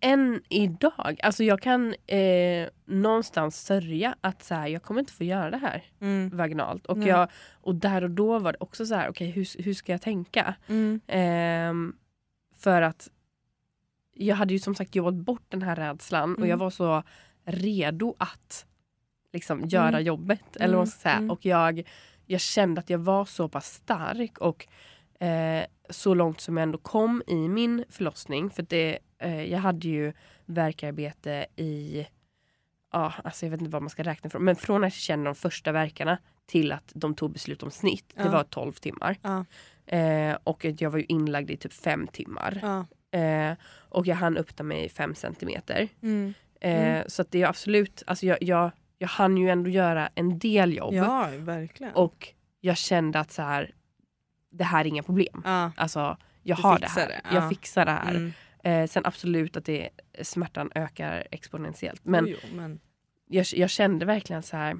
[0.00, 5.24] än idag, alltså jag kan eh, någonstans sörja att så här, jag kommer inte få
[5.24, 5.82] göra det här
[6.32, 6.86] vaginalt.
[6.86, 7.08] Och, Nej.
[7.08, 10.02] jag, och där och då var det också så här, okej hur, hur ska jag
[10.02, 10.54] tänka?
[10.66, 11.00] Mm.
[11.06, 11.96] Ehm,
[12.56, 13.08] för att
[14.14, 16.50] jag hade ju som sagt jobbat bort den här rädslan och Mm.
[16.50, 17.02] jag var så
[17.44, 18.66] redo att
[19.32, 20.04] liksom göra Mm.
[20.04, 20.56] jobbet.
[20.56, 21.14] Eller Mm, vad säga.
[21.14, 21.30] mm.
[21.30, 21.82] Och jag,
[22.26, 24.66] jag kände att jag var så pass stark och
[25.24, 28.50] eh, så långt som jag ändå kom i min förlossning.
[28.50, 30.12] För det, eh, jag hade ju
[30.46, 32.06] verkarbete i,
[32.92, 35.24] ja, alltså jag vet inte vad man ska räkna från, men från att jag kände
[35.24, 38.30] de första verkarna till att de tog beslut om snitt, det Ja.
[38.30, 39.16] var 12 timmar.
[39.22, 39.44] Ja.
[39.96, 42.58] Eh, och jag var ju inlagd i typ fem timmar.
[42.62, 42.86] Ja.
[43.18, 43.56] Eh,
[43.88, 45.88] och jag hann öppna mig fem centimeter.
[46.02, 46.34] Mm.
[46.60, 47.04] Eh, Mm.
[47.08, 50.76] Så att det är absolut, alltså jag, jag, jag hann ju ändå göra en del
[50.76, 50.94] jobb.
[50.94, 51.92] ja, verkligen.
[51.94, 52.28] Och
[52.60, 53.74] jag kände att så här,
[54.50, 55.42] det här är inga problem.
[55.44, 55.72] ja.
[55.76, 57.08] Alltså jag Du har det här.
[57.08, 57.48] det, Jag ja.
[57.48, 58.10] fixar det här.
[58.10, 58.32] Mm.
[58.64, 59.90] Eh, sen absolut att det,
[60.22, 62.04] smärtan ökar exponentiellt.
[62.04, 62.80] Men Jo, men
[63.26, 64.74] jag, jag kände verkligen så här,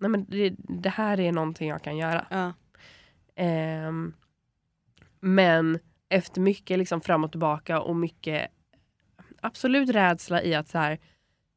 [0.00, 2.26] nej men det, det här är någonting jag kan göra.
[2.30, 2.52] ja.
[3.36, 4.14] Ehm,
[5.20, 5.78] men
[6.08, 8.50] efter mycket liksom fram och tillbaka och mycket
[9.42, 10.98] absolut rädsla i att så här,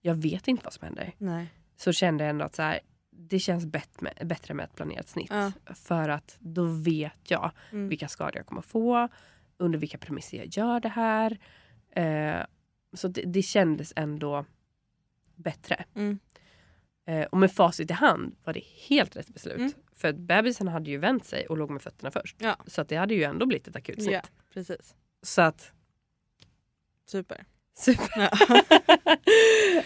[0.01, 1.13] jag vet inte vad som händer.
[1.17, 1.47] Nej.
[1.77, 5.07] Så kände jag ändå att så här, det känns bättre med, bättre med ett planerat
[5.09, 5.29] snitt.
[5.31, 5.51] Ja.
[5.75, 7.89] För att då vet jag Mm.
[7.89, 9.07] vilka skador jag kommer få,
[9.57, 11.37] under vilka premisser jag gör det här.
[11.91, 12.45] Eh,
[12.93, 14.45] så det, det kändes ändå
[15.35, 15.85] bättre.
[15.95, 16.19] Mm.
[17.05, 19.57] Eh, och med facit i hand var det helt rätt beslut.
[19.57, 19.71] Mm.
[19.93, 22.35] För att bebisen hade ju vänt sig och låg med fötterna först.
[22.39, 22.55] Ja.
[22.67, 24.11] Så att det hade ju ändå blivit ett akut snitt.
[24.13, 24.21] Ja,
[24.53, 24.95] precis.
[25.21, 25.71] Så att
[27.05, 27.45] Super.
[27.73, 28.07] Super.
[28.15, 28.29] Ja.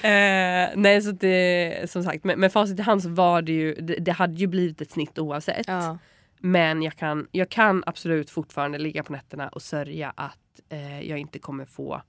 [0.10, 3.76] eh, nej, så det, som sagt, med, med facit i hand så var det ju,
[3.76, 5.68] det, det hade ju blivit ett snitt oavsett.
[5.68, 5.98] ja.
[6.44, 11.20] Men jag kan, jag kan absolut fortfarande ligga på nätterna och sörja att eh, jag
[11.20, 12.02] inte kommer få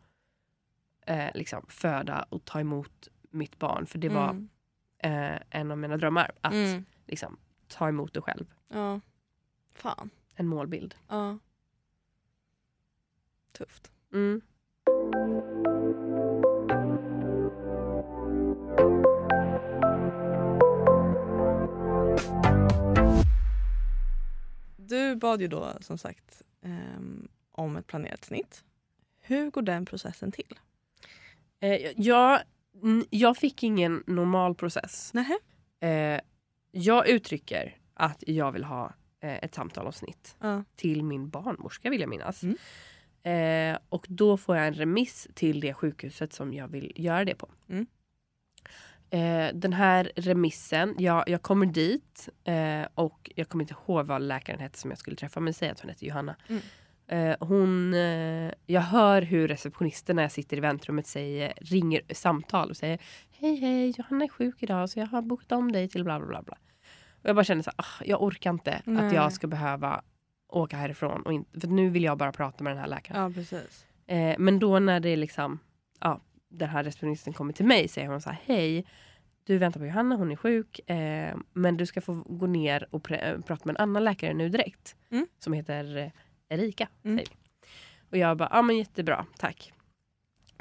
[1.06, 3.86] eh, liksom, föda och ta emot mitt barn.
[3.86, 4.48] För det var Mm.
[4.98, 6.32] eh, en av mina drömmar.
[6.40, 6.84] Att Mm.
[7.06, 7.36] liksom,
[7.68, 8.46] ta emot det själv.
[8.68, 9.00] Ja.
[9.74, 10.10] Fan.
[10.34, 10.94] En målbild.
[11.08, 11.38] Ja.
[13.52, 13.92] Tufft.
[14.12, 14.40] Mm.
[24.92, 28.64] Du bad ju då som sagt ehm, om ett planerat snitt.
[29.20, 30.58] Hur går den processen till?
[31.60, 32.40] Eh, jag,
[33.10, 35.12] jag fick ingen normal process.
[35.80, 36.20] Eh,
[36.70, 40.64] jag uttrycker att jag vill ha eh, ett samtal om snitt Ja.
[40.76, 42.42] till min barnmorska vill jag minnas.
[42.42, 42.56] Mm.
[43.74, 47.34] Eh, och då får jag en remiss till det sjukhuset som jag vill göra det
[47.34, 47.48] på.
[47.68, 47.86] Mm.
[49.12, 54.22] Eh, den här remissen, jag, jag kommer dit eh, och jag kommer inte ihåg vad
[54.22, 56.36] läkaren hette som jag skulle träffa men säg att hon heter Johanna.
[56.48, 56.62] Mm.
[57.06, 62.70] Eh, hon, eh, jag hör hur receptionisten när jag sitter i väntrummet säger, ringer samtal
[62.70, 62.98] och säger
[63.30, 66.28] Hej hej, Johanna är sjuk idag så jag har bokat om dig till bla bla
[66.28, 66.42] bla.
[66.42, 66.56] bla.
[67.22, 69.14] Och jag bara känner så här, ah, jag orkar inte att Nej.
[69.14, 70.02] jag ska behöva
[70.48, 71.22] åka härifrån.
[71.22, 73.22] Och in, för nu vill jag bara prata med den här läkaren.
[73.22, 73.86] ja, precis.
[74.06, 75.58] Eh, men då när det är liksom,
[76.00, 76.20] ja,
[76.52, 78.86] den här receptionisten kommer till mig säger hon så här, hej,
[79.44, 83.12] du väntar på Johanna, hon är sjuk, eh, men du ska få gå ner och
[83.12, 84.96] eh, prata med en annan läkare nu direkt.
[85.10, 85.26] Mm.
[85.38, 86.10] Som heter eh,
[86.48, 86.88] Erika.
[87.04, 87.24] Mm.
[88.10, 89.72] Och jag bara, ja men jättebra, tack.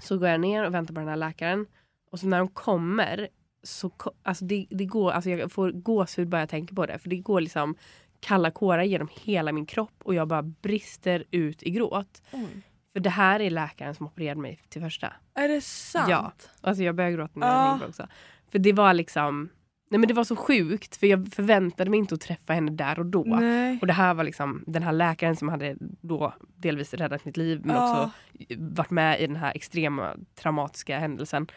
[0.02, 1.66] Så går jag ner och väntar på den här läkaren.
[2.12, 3.28] Och så när de kommer,
[3.64, 3.92] så
[4.24, 7.00] alltså det, det går, alltså jag får gåshud bara jag tänker på det.
[7.00, 7.76] För det går liksom
[8.20, 12.22] kalla kårar genom hela min kropp och jag bara brister ut i gråt.
[12.32, 12.62] Oj.
[12.94, 15.14] För det här är läkaren som opererade mig till första.
[15.36, 16.10] Är det sant?
[16.10, 16.32] Ja.
[16.62, 17.78] Alltså jag börjar gråta när jag Ah.
[17.82, 18.08] det också.
[18.52, 19.50] För det var liksom,
[19.92, 23.00] nej men det var så sjukt för jag förväntade mig inte att träffa henne där
[23.00, 23.24] och då.
[23.24, 23.78] Nej.
[23.82, 27.62] Och det här var liksom den här läkaren som hade då delvis räddat mitt liv
[27.64, 27.92] men Ja.
[28.06, 28.12] också
[28.58, 31.48] varit med i den här extrema traumatiska händelsen.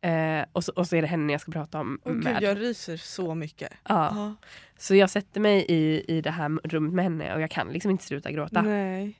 [0.00, 2.34] Eh, och, så, och så är det henne jag ska prata om Åh, med.
[2.34, 3.72] gud, jag ryser så mycket.
[3.88, 4.12] ja.
[4.14, 4.34] Ja.
[4.78, 7.90] Så jag sätter mig i, i det här rummet med henne och jag kan liksom
[7.90, 8.62] inte sluta gråta.
[8.62, 9.18] Nej.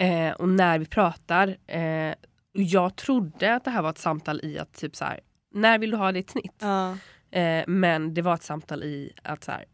[0.00, 2.14] Eh, och när vi pratar, eh,
[2.52, 5.20] jag trodde att det här var ett samtal i att typ så här,
[5.52, 6.54] när vill du ha ditt snitt?
[6.60, 6.96] Ja.
[7.30, 9.64] Eh, men det var ett samtal i att så här,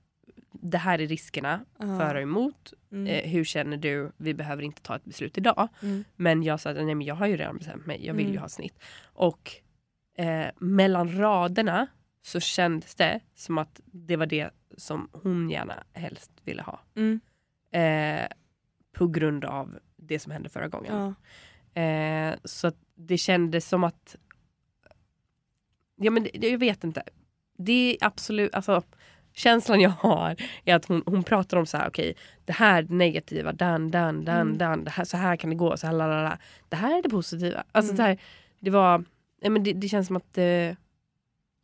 [0.53, 1.99] det här är riskerna Ja.
[1.99, 2.73] för och emot.
[2.93, 3.07] Mm.
[3.07, 4.13] Eh, hur känner du?
[4.17, 5.69] Vi behöver inte ta ett beslut idag.
[5.83, 6.05] Mm.
[6.17, 8.31] Men jag sa att nej, men jag har ju redan bestämt mig, jag vill ju
[8.33, 8.43] Mm.
[8.43, 8.79] ha snitt.
[9.05, 9.53] Och
[10.19, 11.87] eh, mellan raderna
[12.23, 16.81] så kändes det som att det var det som hon gärna helst ville ha.
[16.97, 17.21] Mm.
[17.73, 18.27] Eh,
[18.93, 21.15] på grund av det som hände förra gången.
[21.75, 21.83] Ja.
[21.83, 24.17] Eh, så att det kändes som att...
[25.97, 27.03] Ja men det, jag vet inte.
[27.59, 28.83] Det är absolut, alltså
[29.33, 32.15] känslan jag har är att hon, hon pratar om så här, okej
[32.45, 34.59] det här negativa, dan, dan, dan, Mm.
[34.59, 36.39] dan, det här, så här kan det gå, så här, lalala.
[36.69, 37.65] Det här är det positiva.
[37.73, 37.97] Alltså Mm.
[37.97, 38.19] det, här,
[38.61, 39.05] det var,
[39.41, 40.75] ja, men det, det känns som att eh,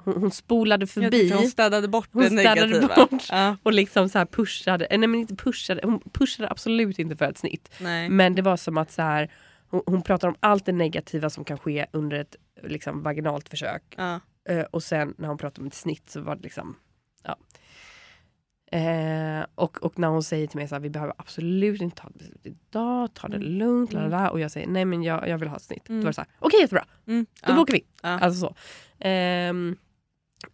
[0.05, 2.95] hon, spolade förbi hon städade bort Hon det städade negativa.
[3.11, 3.23] bort.
[3.31, 3.57] Ja.
[3.63, 7.39] och liksom så pushade, eh, nej men inte pushade, hon pushade absolut inte för ett
[7.39, 7.73] snitt.
[7.81, 8.09] Nej.
[8.09, 9.33] Men det var som att så här,
[9.69, 13.83] hon, hon pratar om allt det negativa som kan ske under ett liksom, vaginalt försök.
[13.97, 14.21] Ja.
[14.49, 16.77] Eh, och sen när hon pratade om ett snitt så var det liksom,
[17.25, 17.37] ja.
[18.79, 22.09] Eh, och, och när hon säger till mig så här, vi behöver absolut inte ta
[22.09, 23.49] ett beslut idag, ta det Mm.
[23.49, 24.03] lugnt, Mm.
[24.11, 24.31] lalala.
[24.31, 25.89] och jag säger nej men jag, jag vill ha ett snitt.
[25.89, 26.01] Mm.
[26.01, 27.27] Då var det så här, okej jättebra, Mm.
[27.47, 27.57] då Ja.
[27.57, 27.85] bokar vi.
[28.03, 28.09] Ja.
[28.09, 28.55] Alltså så.
[28.99, 29.77] Ehm,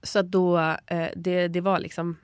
[0.03, 2.17] så då, eh, det, det var liksom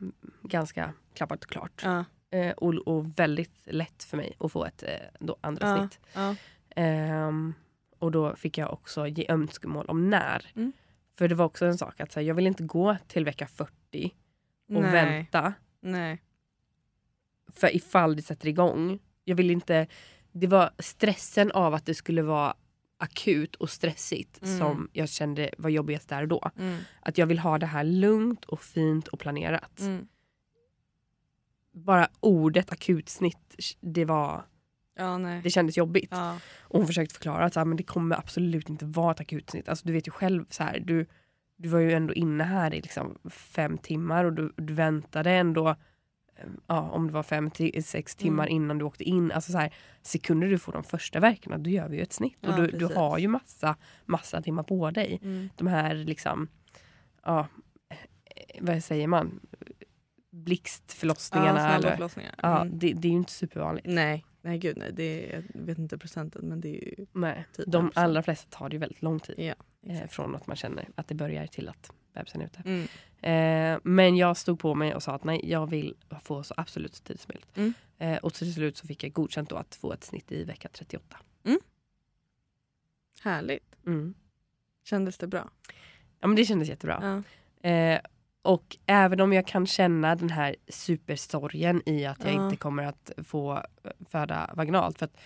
[0.43, 1.81] ganska klappat och klart.
[1.85, 2.05] Ja.
[2.31, 4.89] Eh, och, och väldigt lätt för mig att få ett eh,
[5.21, 5.79] då andra Ja.
[5.79, 6.01] snitt.
[6.15, 6.35] Ja.
[6.77, 7.55] Ehm,
[7.99, 10.51] och då fick jag också ge önskemål om när.
[10.57, 10.73] Mm.
[11.19, 13.47] För det var också en sak att så här, jag vill inte gå till vecka
[13.47, 13.71] 40
[14.69, 14.93] och Nej.
[14.93, 16.23] vänta Nej.
[17.53, 18.99] för ifall det sätter igång.
[19.25, 19.87] Jag vill inte,
[20.33, 22.55] det var stressen av att det skulle vara
[22.99, 24.59] akut och stressigt Mm.
[24.59, 26.51] som jag kände var jobbigast där och då.
[26.59, 26.79] Mm.
[27.01, 29.81] Att jag vill ha det här lugnt och fint och planerat.
[29.81, 30.07] Mm.
[31.73, 34.45] Bara ordet akutsnitt, det, var,
[34.97, 36.09] Ja, det kändes jobbigt.
[36.11, 36.39] Ja.
[36.61, 39.69] Och hon försökte förklara att så här, men det kommer absolut inte vara ett akutsnitt.
[39.69, 41.07] Alltså, du vet ju själv, så här, du,
[41.57, 45.77] du var ju ändå inne här i liksom fem timmar och du, du väntade ändå
[46.67, 48.57] ja, om det var fem till sex timmar Mm.
[48.57, 49.33] innan du åkte in.
[49.33, 52.37] Alltså så här, sekunder du får de första verkarna, då gör vi ju ett snitt.
[52.41, 55.19] Ja, och du, du har ju massa, massa timmar på dig.
[55.23, 55.49] Mm.
[55.57, 56.49] De här liksom,
[57.25, 57.47] ja,
[58.61, 59.41] vad säger man?
[60.31, 61.61] Blixtförlossningarna.
[61.61, 62.11] Ja, eller,
[62.43, 62.79] ja, Mm.
[62.79, 63.87] det, det är ju inte supervanligt.
[63.87, 64.25] Nej.
[64.43, 64.91] Nej, gud nej.
[64.93, 67.45] Det är, jag vet inte procenten men det är ju Nej.
[67.57, 67.93] typ De 5%.
[67.95, 69.35] allra flesta tar det ju väldigt lång tid.
[69.39, 69.55] Ja,
[69.93, 72.63] eh, från att man känner att det börjar till att bebisen är ute.
[72.65, 72.89] Mm.
[73.23, 76.95] Eh, men jag stod på mig och sa att nej, jag vill få så absolut
[76.95, 77.57] så tidigt som möjligt.
[77.57, 77.75] Mm.
[77.99, 80.69] Eh, och till slut så fick jag godkänt då att få ett snitt i vecka
[80.73, 81.17] 38.
[83.23, 83.77] Härligt.
[83.87, 84.15] Mm.
[84.85, 85.51] Kändes det bra?
[86.21, 87.23] Ja men det kändes jättebra.
[87.63, 87.69] Ja.
[87.71, 88.01] Eh,
[88.43, 92.45] och även om jag kan känna den här supersorgen i att jag Ja.
[92.45, 93.63] inte kommer att få
[94.11, 94.99] föda vaginalt.
[94.99, 95.17] För att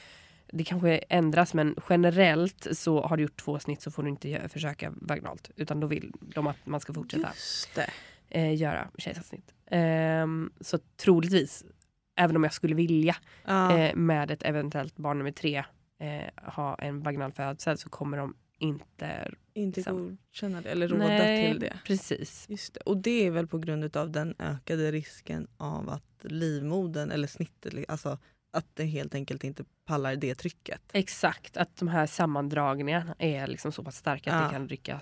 [0.53, 4.49] det kanske ändras men generellt så har du gjort två snitt så får du inte
[4.49, 5.51] försöka vaginalt.
[5.57, 7.33] Utan då vill de att man ska fortsätta
[8.29, 9.55] eh, göra kejsarsnitt.
[9.67, 11.65] Ehm, så troligtvis,
[12.17, 13.79] även om jag skulle vilja Ja.
[13.79, 15.65] eh, med ett eventuellt barn nummer tre
[16.01, 19.31] eh, ha en vaginal födsel så kommer de inte...
[19.55, 20.09] inte liksom.
[20.09, 21.79] godkänna det eller råda Nej, till det.
[21.85, 22.47] Precis.
[22.49, 22.81] Just det.
[22.81, 27.75] Och det är väl på grund av den ökade risken av att livmodern eller snittet,
[27.89, 28.19] alltså
[28.51, 30.81] att det helt enkelt inte pallar det trycket.
[30.93, 34.47] Exakt, att de här sammandragningarna är liksom så pass starka att Ja.
[34.49, 35.01] det kan rycka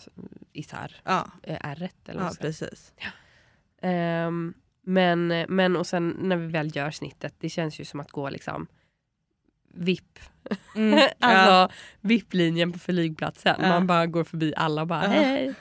[0.52, 2.08] isär Ja, eh, ärret.
[2.08, 2.92] Eller ja precis.
[3.82, 8.10] Ehm, men, men och sen när vi väl gör snittet, det känns ju som att
[8.10, 8.66] gå liksom
[9.74, 10.18] VIP.
[10.76, 10.98] Mm.
[11.18, 11.26] ja.
[11.28, 13.56] alltså VIP-linjen på flygplatsen.
[13.62, 13.68] Ja.
[13.68, 15.10] Man bara går förbi alla och bara Ja.
[15.10, 15.54] hej.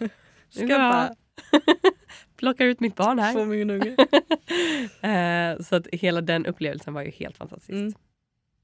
[0.49, 1.09] Ska
[2.35, 3.33] Plockar ut mitt barn här.
[3.33, 3.95] få min unge.
[5.01, 7.69] Eh, så att hela den upplevelsen var ju helt fantastisk.
[7.69, 7.93] Mm.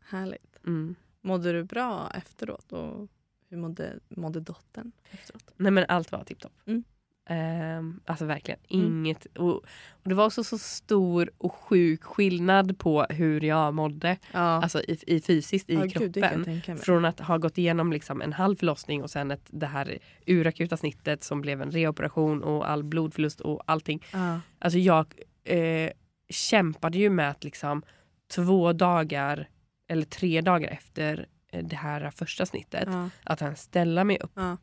[0.10, 0.58] Härligt.
[0.66, 0.96] Mm.
[1.22, 2.72] Mådde du bra efteråt?
[2.72, 3.08] Och
[3.50, 5.54] hur mådde, mådde dottern efteråt?
[5.58, 6.54] Nej men allt var tipptopp.
[6.66, 6.84] Mm.
[7.34, 8.86] Ehm, alltså verkligen Mm.
[9.06, 9.26] inget.
[9.26, 9.54] Och,
[9.92, 14.18] och det var också så stor och sjuk skillnad på hur jag mådde.
[14.34, 16.42] Ja, Alltså i, i fysiskt i gud, jag kroppen.
[16.42, 16.78] mig.
[16.78, 20.78] Från att ha gått igenom liksom en halv förlossning och sen ett, det här urakuta
[20.78, 24.04] snittet som blev en reoperation och all blodförlust och allting.
[24.14, 24.40] Ja.
[24.60, 25.14] Alltså jag
[25.44, 25.90] eh,
[26.30, 27.84] kämpade ju med att liksom
[28.36, 29.50] två dagar
[29.90, 33.10] eller tre dagar efter eh, det här första snittet Ja.
[33.24, 34.32] att han ställa mig upp.
[34.36, 34.58] Ja.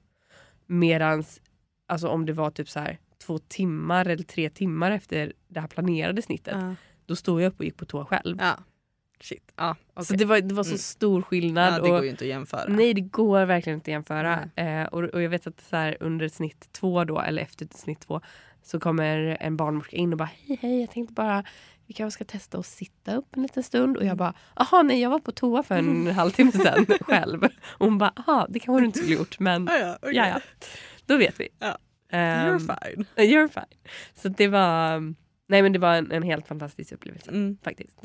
[0.67, 1.41] Medans
[1.89, 5.69] alltså om det var typ så här två timmar eller tre timmar efter det här
[5.69, 6.75] planerade snittet Ja.
[7.07, 8.37] då stod jag upp och gick på toa själv.
[8.41, 8.59] ja.
[9.21, 9.53] Shit.
[9.57, 10.17] Ja, Så okej.
[10.17, 10.79] det var, det var så Mm.
[10.79, 11.73] stor skillnad.
[11.75, 12.65] ja, det går ju inte att jämföra.
[12.69, 14.49] Nej det går verkligen inte att jämföra.
[14.57, 18.01] Eh, och, och jag vet att så här, under snitt två då, eller efter snitt
[18.01, 18.21] två,
[18.63, 21.45] så kommer en barnmorska in och bara hej hej jag tänkte bara
[21.87, 23.97] vi kanske ska testa att sitta upp en liten stund.
[23.97, 27.45] Och jag bara aha nej jag var på toa för en halvtimme sedan själv.
[27.45, 30.41] Och hon bara aha det kanske du inte skulle gjort men Ah, ja, ja
[31.09, 31.49] då vet vi.
[31.59, 31.79] Ja.
[32.11, 33.07] Ehm, You're fine.
[33.17, 33.79] You're fine.
[34.15, 35.01] Så det var,
[35.49, 37.59] nej men det var en, en helt fantastisk upplevelse Mm.
[37.63, 38.01] faktiskt.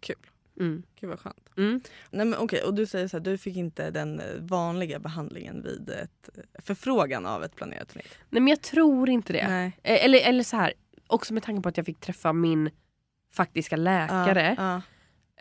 [0.00, 0.16] Kul.
[0.60, 0.82] Mm.
[1.00, 1.48] Gud vad skönt.
[1.56, 1.80] Mm.
[2.10, 5.62] Nej, men okej, och du säger så här, du fick inte den eh, vanliga behandlingen
[5.62, 8.18] vid ett eh, förfrågan av ett planerat snitt?
[8.30, 9.48] Nej men jag tror inte det.
[9.48, 9.66] Nej.
[9.82, 10.72] Eh, Eller, eller så här,
[11.06, 12.70] också med tanke på att jag fick träffa min
[13.32, 14.82] faktiska läkare Ja,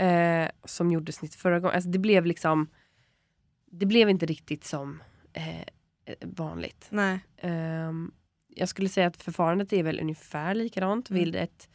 [0.05, 1.75] eh, som gjorde snitt förra gången.
[1.75, 2.67] Alltså det blev liksom,
[3.71, 5.63] det blev inte riktigt som eh,
[6.21, 6.87] vanligt.
[6.89, 7.19] Nej.
[7.37, 8.11] Ehm,
[8.47, 11.23] jag skulle säga att förfarandet är väl ungefär likadant Mm.
[11.23, 11.69] vid ett,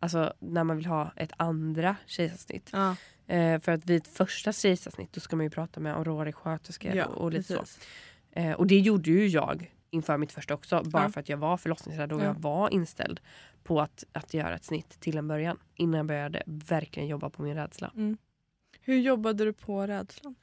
[0.00, 2.70] alltså när man vill ha ett andra kejsarsnitt.
[2.72, 2.96] Ja,
[3.28, 6.94] Eh, för att vid ett första kejsarsnitt då ska man ju prata med Aurora sköterskor
[6.94, 7.58] ja och, och lite så.
[7.58, 7.78] precis.
[8.32, 10.82] Eh, och det gjorde ju jag inför mitt första också.
[10.84, 11.08] Bara Ja.
[11.10, 12.24] för att jag var förlossningsrädd och Ja.
[12.24, 13.20] jag var inställd
[13.64, 15.58] på att, att göra ett snitt till en början.
[15.74, 17.90] Innan jag började verkligen jobba på min rädsla.
[17.94, 18.16] Mm.
[18.80, 20.34] Hur jobbade du på rädslan?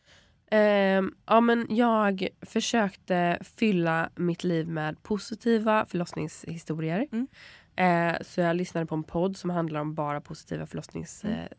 [0.52, 7.08] Ehm, ja, men jag försökte fylla mitt liv med positiva förlossningshistorier.
[7.12, 7.28] Mm.
[7.76, 11.50] Eh, så jag lyssnade på en podd som handlar om bara positiva förlossningshistorier.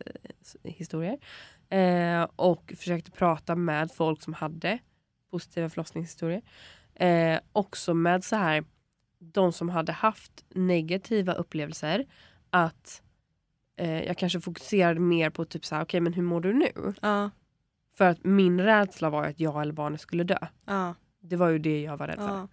[0.64, 1.18] Eh, historier.
[1.70, 4.78] eh, och försökte prata med folk som hade
[5.30, 6.42] positiva förlossningshistorier.
[6.94, 8.64] Eh, också med så här
[9.18, 12.06] de som hade haft negativa upplevelser.
[12.50, 13.02] Att
[13.76, 16.94] eh, jag kanske fokuserade mer på typ så här, okej men hur mår du nu?
[17.02, 17.30] Ja,
[17.94, 20.38] För att min rädsla var att jag eller barnet skulle dö.
[20.64, 22.48] ja, Det var ju det jag var rädd för.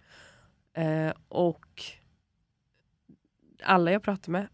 [0.74, 0.82] ja.
[0.82, 1.82] Eh, och
[3.62, 4.48] alla jag pratade med,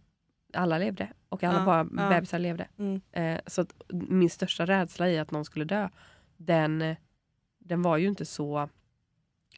[0.54, 1.08] alla levde.
[1.28, 2.08] Och alla Ja, bara ja.
[2.08, 2.68] bebisar levde.
[2.78, 3.00] Mm.
[3.12, 5.88] Eh, så att min största rädsla i att någon skulle dö,
[6.36, 6.96] den,
[7.58, 8.68] den var ju inte så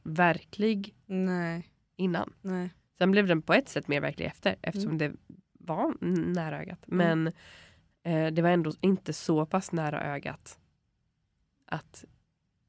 [0.04, 2.32] verklig Nej, innan.
[2.42, 2.70] nej.
[2.98, 4.98] Sen blev den på ett sätt mer verklig efter eftersom Mm.
[4.98, 5.12] det
[5.58, 5.94] var
[6.34, 6.78] nära ögat.
[6.86, 7.26] Men
[8.02, 10.58] eh, det var ändå inte så pass nära ögat
[11.70, 12.04] att...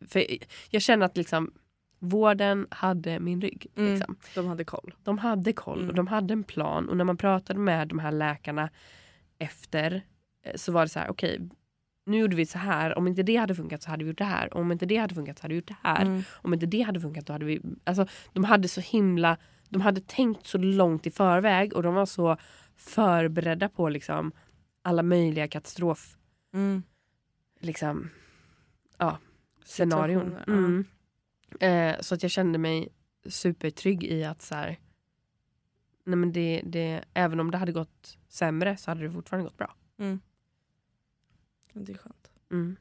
[0.08, 0.26] För
[0.70, 1.54] jag känner att liksom
[2.00, 3.68] vården hade min rygg.
[3.76, 3.94] Mm.
[3.94, 4.16] Liksom.
[4.36, 4.94] De hade koll.
[5.04, 5.90] De hade koll Mm.
[5.90, 6.90] och de hade en plan.
[6.90, 8.70] Och när man pratade med de här läkarna
[9.38, 10.02] efter
[10.44, 11.50] eh, så var det så här, okej,
[12.06, 12.98] nu gjorde vi så här.
[12.98, 14.58] Om inte det hade funkat så hade vi gjort det här.
[14.58, 16.02] Om inte det hade funkat så hade vi gjort det här.
[16.02, 16.24] Mm.
[16.32, 17.62] Om inte det hade funkat då hade vi...
[17.84, 19.38] Alltså, de hade så himla...
[19.70, 22.38] De hade tänkt så långt i förväg och de var så
[22.76, 24.32] förberedda på liksom
[24.82, 26.18] alla möjliga katastrof...
[26.54, 26.84] Mm.
[27.60, 28.10] Liksom,
[29.02, 29.18] ja,
[29.66, 30.38] scenarion.
[30.48, 30.86] Mm.
[31.60, 32.88] Eh, så att jag kände mig
[33.26, 34.80] supertrygg i att så här,
[36.04, 39.58] nej men det, det, även om det hade gått sämre så hade det fortfarande gått
[39.58, 39.76] bra.
[39.98, 40.20] Mm.
[41.74, 42.32] Det är skönt.
[42.52, 42.76] Mm.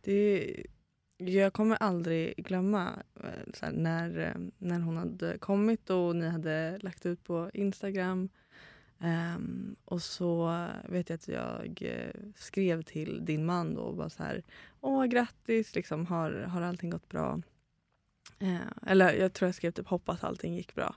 [0.00, 0.66] Det är,
[1.16, 6.28] Jag kommer aldrig glömma eh, så här, när, eh, när hon hade kommit och ni
[6.28, 8.28] hade lagt ut på Instagram.
[9.04, 14.10] Um, och så vet jag att jag eh, skrev till din man då och bara
[14.10, 14.42] så här
[14.80, 17.40] Åh grattis, liksom, har, har allting gått bra?
[18.42, 20.94] Uh, eller jag tror jag skrev typ hoppas allting gick bra.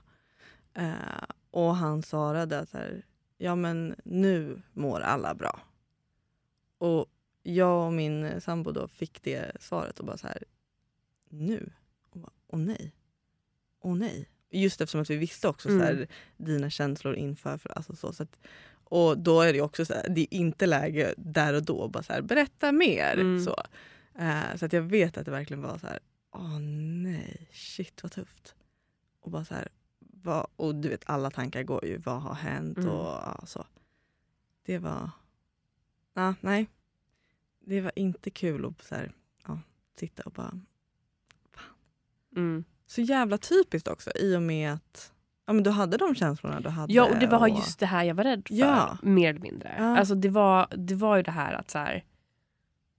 [0.78, 3.06] Uh, och han svarade att här,
[3.38, 5.60] ja men nu mår alla bra.
[6.78, 7.06] Och
[7.42, 10.44] jag och min sambo då fick det svaret och bara så här,
[11.28, 11.72] nu?
[12.10, 12.92] Och bara, åh nej.
[13.80, 14.28] Åh nej.
[14.50, 16.06] Just eftersom att vi visste också så här, Mm.
[16.36, 17.58] dina känslor inför.
[17.58, 18.38] För, alltså så, så att,
[18.84, 21.90] och då är det också så här, det är inte läge där och då att
[21.92, 23.12] bara så här, berätta mer.
[23.18, 23.44] Mm.
[23.44, 23.56] Så.
[24.18, 25.98] Eh, så att jag vet att det verkligen var så här,
[26.34, 26.58] åh
[27.02, 28.54] nej, shit vad tufft.
[29.20, 32.78] Och bara så här, vad, och du vet alla tankar går ju, vad har hänt
[32.78, 32.90] Mm.
[32.90, 33.66] och ja, så.
[34.62, 35.10] Det var,
[36.14, 36.66] ah, nej.
[37.60, 39.12] Det var inte kul att så här,
[39.46, 39.60] ja,
[39.96, 40.60] sitta och bara
[42.36, 42.64] Mm.
[42.90, 45.12] Så jävla typiskt också i och med att
[45.46, 46.92] ja, men du hade de känslorna du hade.
[46.92, 48.54] Ja och det var just det här jag var rädd för.
[48.54, 48.98] Ja.
[49.02, 49.74] Mer eller mindre.
[49.78, 49.98] Ja.
[49.98, 52.04] Alltså det var, det var ju det här att så här,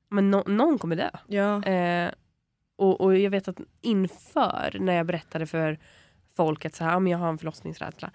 [0.09, 1.09] men nå- någon kommer dö.
[1.27, 1.63] Ja.
[1.63, 2.11] Eh,
[2.75, 5.79] och, och jag vet att inför när jag berättade för
[6.35, 8.11] folk att så här, men jag har en förlossningsrädsla.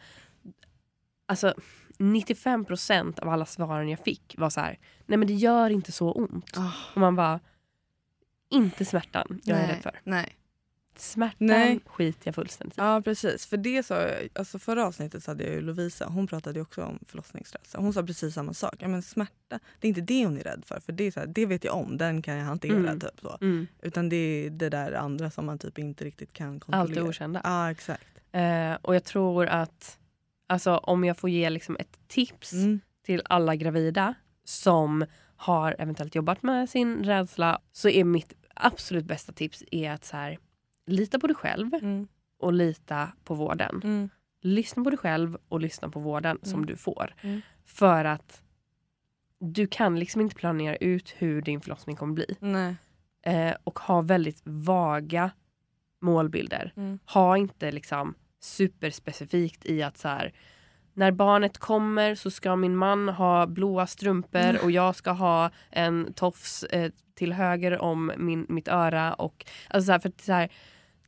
[1.27, 1.55] Alltså
[1.99, 6.13] 95% av alla svaren jag fick var så här, nej men det gör inte så
[6.13, 6.57] ont.
[6.59, 7.41] Ah, Och man bara,
[8.51, 10.01] inte smärtan jag är nej, rädd för.
[10.05, 10.37] Nej.
[10.99, 11.81] Smärtan Nej.
[11.87, 12.77] skiter jag fullständigt.
[12.79, 13.47] Ja precis.
[13.47, 16.83] För det sa jag, alltså förra avsnittet så hade jag ju Lovisa, hon pratade också
[16.85, 17.81] om förlossningsrädsla.
[17.81, 18.75] Hon sa precis samma sak.
[18.79, 20.81] Ja, men smärta, det är inte det hon är rädd för.
[20.81, 22.77] För det, är så här, det vet jag om, den kan jag hantera.
[22.77, 23.01] Mm.
[23.01, 23.39] Typ, så.
[23.41, 23.67] Mm.
[23.83, 27.03] Utan det är det där andra som man typ inte riktigt kan Allt kontrollera.
[27.03, 27.41] det okända.
[27.45, 28.05] Ja exakt.
[28.33, 29.99] Eh, och jag tror att,
[30.47, 32.81] alltså om jag får ge liksom ett tips Mm.
[33.05, 35.05] till alla gravida som
[35.37, 40.17] har eventuellt jobbat med sin rädsla så är mitt absolut bästa tips är att så
[40.17, 40.39] här,
[40.87, 42.09] lita på dig själv Mm.
[42.39, 43.81] och lita på vården.
[43.85, 44.09] Mm.
[44.41, 46.67] Lyssna på dig själv och lyssna på vården som Mm.
[46.67, 47.15] du får.
[47.21, 47.41] Mm.
[47.65, 48.43] För att
[49.39, 52.37] du kan liksom inte planera ut hur din förlossning kommer bli.
[53.23, 55.31] Eh, och ha väldigt vaga
[56.01, 56.73] målbilder.
[56.77, 56.99] Mm.
[57.07, 60.33] Ha inte liksom superspecifikt i att så här
[60.93, 66.13] när barnet kommer så ska min man ha blåa strumpor och jag ska ha en
[66.13, 69.15] tofs eh, till höger om min, mitt öra.
[69.15, 70.49] Och, alltså så här, för så här,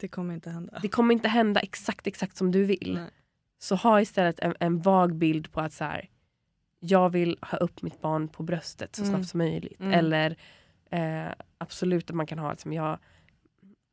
[0.01, 0.79] Det kommer inte hända.
[0.83, 2.95] det kommer inte hända exakt exakt som du vill.
[2.95, 3.11] Nej.
[3.59, 6.09] Så ha istället en, en vag bild på att så här,
[6.81, 9.15] jag vill ha upp mitt barn på bröstet så Mm.
[9.15, 9.81] snabbt som möjligt.
[9.81, 9.93] Mm.
[9.93, 10.37] Eller
[10.91, 12.99] eh, absolut att man kan ha liksom, jag,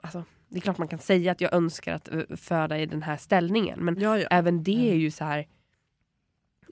[0.02, 3.04] alltså, det är klart man kan säga att jag önskar att eh, föda i den
[3.04, 3.80] här ställningen.
[3.80, 4.28] Men Ja, ja.
[4.32, 5.00] även det är Mm.
[5.00, 5.48] ju så här.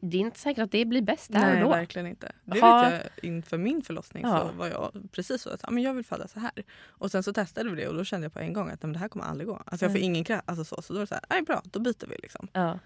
[0.03, 1.75] Det är inte säkert att det blir bäst där Nej, och då.
[1.75, 2.31] verkligen inte.
[2.45, 4.39] Det Ha- vet jag inför min förlossning Ja.
[4.51, 6.51] så var jag precis så att men jag vill föda så här.
[6.87, 8.93] Och sen så testade vi det och då kände jag på en gång att men
[8.93, 9.61] det här kommer aldrig gå.
[9.65, 10.43] Alltså jag får ingen kraft.
[10.49, 12.47] Alltså så, så då var det så här, nej bra, då byter vi liksom.
[12.53, 12.79] Ja.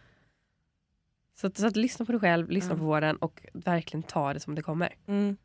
[1.35, 2.77] Så, att, så att lyssna på dig själv, lyssna Ja.
[2.77, 4.93] på vården och verkligen ta det som det kommer.
[5.07, 5.37] Mm.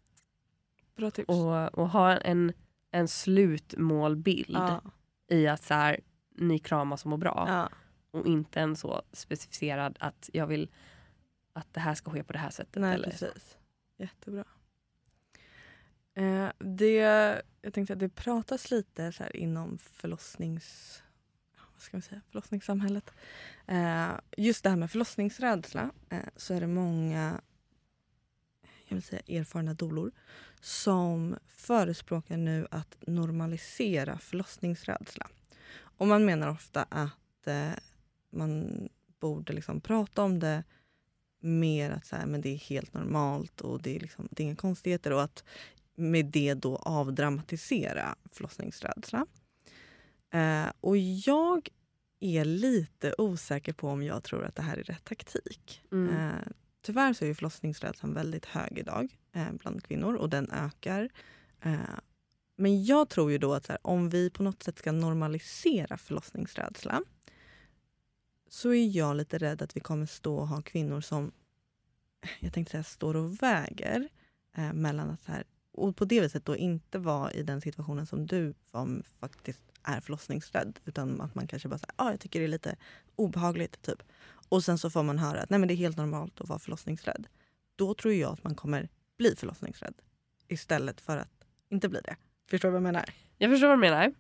[0.96, 1.28] Bra tips.
[1.28, 2.52] Och, och ha en,
[2.90, 4.82] en slutmålbild ja.
[5.30, 6.00] i att så här,
[6.36, 7.44] ni kramas och mår bra.
[7.48, 7.68] Ja.
[8.18, 10.68] Och inte en så specificerad att jag vill
[11.52, 12.80] att det här ska ske på det här sättet.
[12.82, 13.56] Nej, eller precis.
[13.96, 14.44] Jättebra.
[16.14, 16.94] Eh, det,
[17.62, 21.02] jag tänkte att det pratas lite så här inom förlossnings,
[21.72, 23.14] vad ska man säga, förlossningssamhället.
[23.66, 27.40] Eh, just det här med förlossningsrädsla eh, så är det många
[28.90, 30.12] jag vill säga, erfarna dolor
[30.60, 35.28] som förespråkar nu att normalisera förlossningsrädsla.
[35.78, 37.72] Och man menar ofta att eh,
[38.30, 38.88] man
[39.20, 40.64] borde liksom prata om det
[41.40, 44.44] mer att så här, men det är helt normalt och det är, liksom, det är
[44.44, 45.44] inga konstigheter och att
[45.94, 49.26] med det då avdramatisera förlossningsrädsla.
[50.32, 51.68] Eh, och jag
[52.20, 55.82] är lite osäker på om jag tror att det här är rätt taktik.
[55.92, 56.16] Mm.
[56.16, 61.08] Eh, tyvärr så är ju förlossningsrädslan väldigt hög idag eh, bland kvinnor och den ökar.
[61.62, 61.78] Eh,
[62.56, 67.02] men jag tror ju då att här, om vi på något sätt ska normalisera förlossningsrädsla
[68.52, 71.32] så är jag lite rädd att vi kommer stå och ha kvinnor som
[72.40, 74.08] jag tänkte säga står och väger
[74.56, 78.06] eh, mellan att så här, och på det viset då inte vara i den situationen
[78.06, 82.40] som du var, faktiskt är förlossningsrädd utan att man kanske bara säger ah, jag tycker
[82.40, 82.76] det är lite
[83.16, 84.02] obehagligt typ.
[84.48, 86.58] Och sen så får man höra att nej, men det är helt normalt att vara
[86.58, 87.26] förlossningsrädd.
[87.76, 88.88] Då tror jag att man kommer
[89.18, 89.94] bli förlossningsrädd
[90.48, 92.16] istället för att inte bli det.
[92.50, 93.04] Förstår du vad jag menar?
[93.38, 94.14] Jag förstår vad du menar.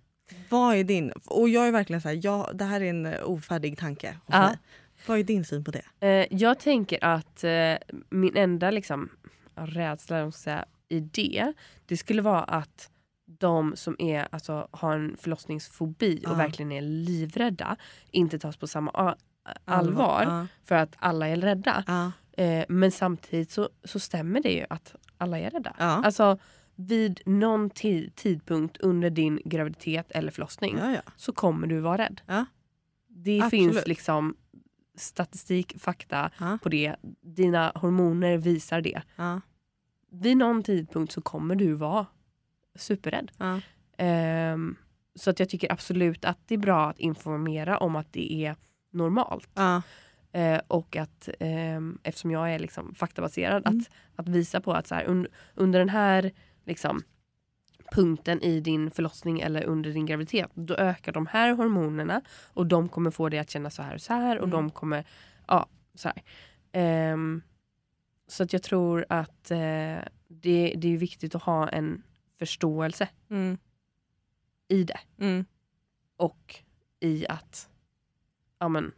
[0.48, 1.12] Vad är din...
[1.26, 4.34] Och jag är verkligen så här, ja, det här är en eh, ofärdig tanke hos
[4.34, 4.40] Ja.
[4.46, 4.58] mig.
[5.06, 5.82] Vad är din syn på det?
[6.00, 7.74] Eh, jag tänker att eh,
[8.10, 9.08] min enda liksom,
[9.54, 11.52] rädsla, säga, idé,
[11.86, 12.90] det skulle vara att
[13.38, 17.76] de som är, alltså, har en förlossningsfobi och verkligen är livrädda
[18.10, 19.16] inte tas på samma
[19.64, 20.46] allvar Ja.
[20.64, 21.84] för att alla är rädda.
[21.86, 22.12] Ja.
[22.44, 25.70] Eh, men samtidigt så, så stämmer det ju att alla är rädda.
[25.78, 26.38] Alltså
[26.86, 31.00] vid någon ti- tidpunkt under din graviditet eller förlossning Ja, ja.
[31.16, 32.20] så kommer du vara rädd.
[32.26, 32.44] Ja.
[33.08, 33.50] Det Absolut.
[33.50, 34.36] finns liksom
[34.94, 36.30] statistik, fakta
[36.62, 36.96] på det.
[37.22, 39.02] Dina hormoner visar det.
[40.12, 42.06] Vid någon tidpunkt så kommer du vara
[42.74, 43.30] superrädd.
[43.96, 44.76] Ehm,
[45.14, 48.56] så att jag tycker absolut att det är bra att informera om att det är
[48.92, 49.58] normalt.
[50.32, 53.78] Eh, och att ehm, eftersom jag är liksom faktabaserad Mm.
[53.78, 56.32] att, att visa på att så här, un, under den här
[56.64, 57.02] liksom,
[57.92, 62.88] punkten i din förlossning eller under din graviditet då ökar de här hormonerna och de
[62.88, 64.50] kommer få dig att känna så här och så här och Mm.
[64.56, 65.06] de kommer,
[65.46, 66.22] ja så här.
[66.72, 67.42] Ehm,
[68.26, 69.98] så att jag tror att eh,
[70.28, 72.02] det, det är viktigt att ha en
[72.38, 73.58] förståelse Mm.
[74.68, 75.44] i det Mm.
[76.16, 76.54] och
[77.00, 77.68] i att
[78.58, 78.92] ja men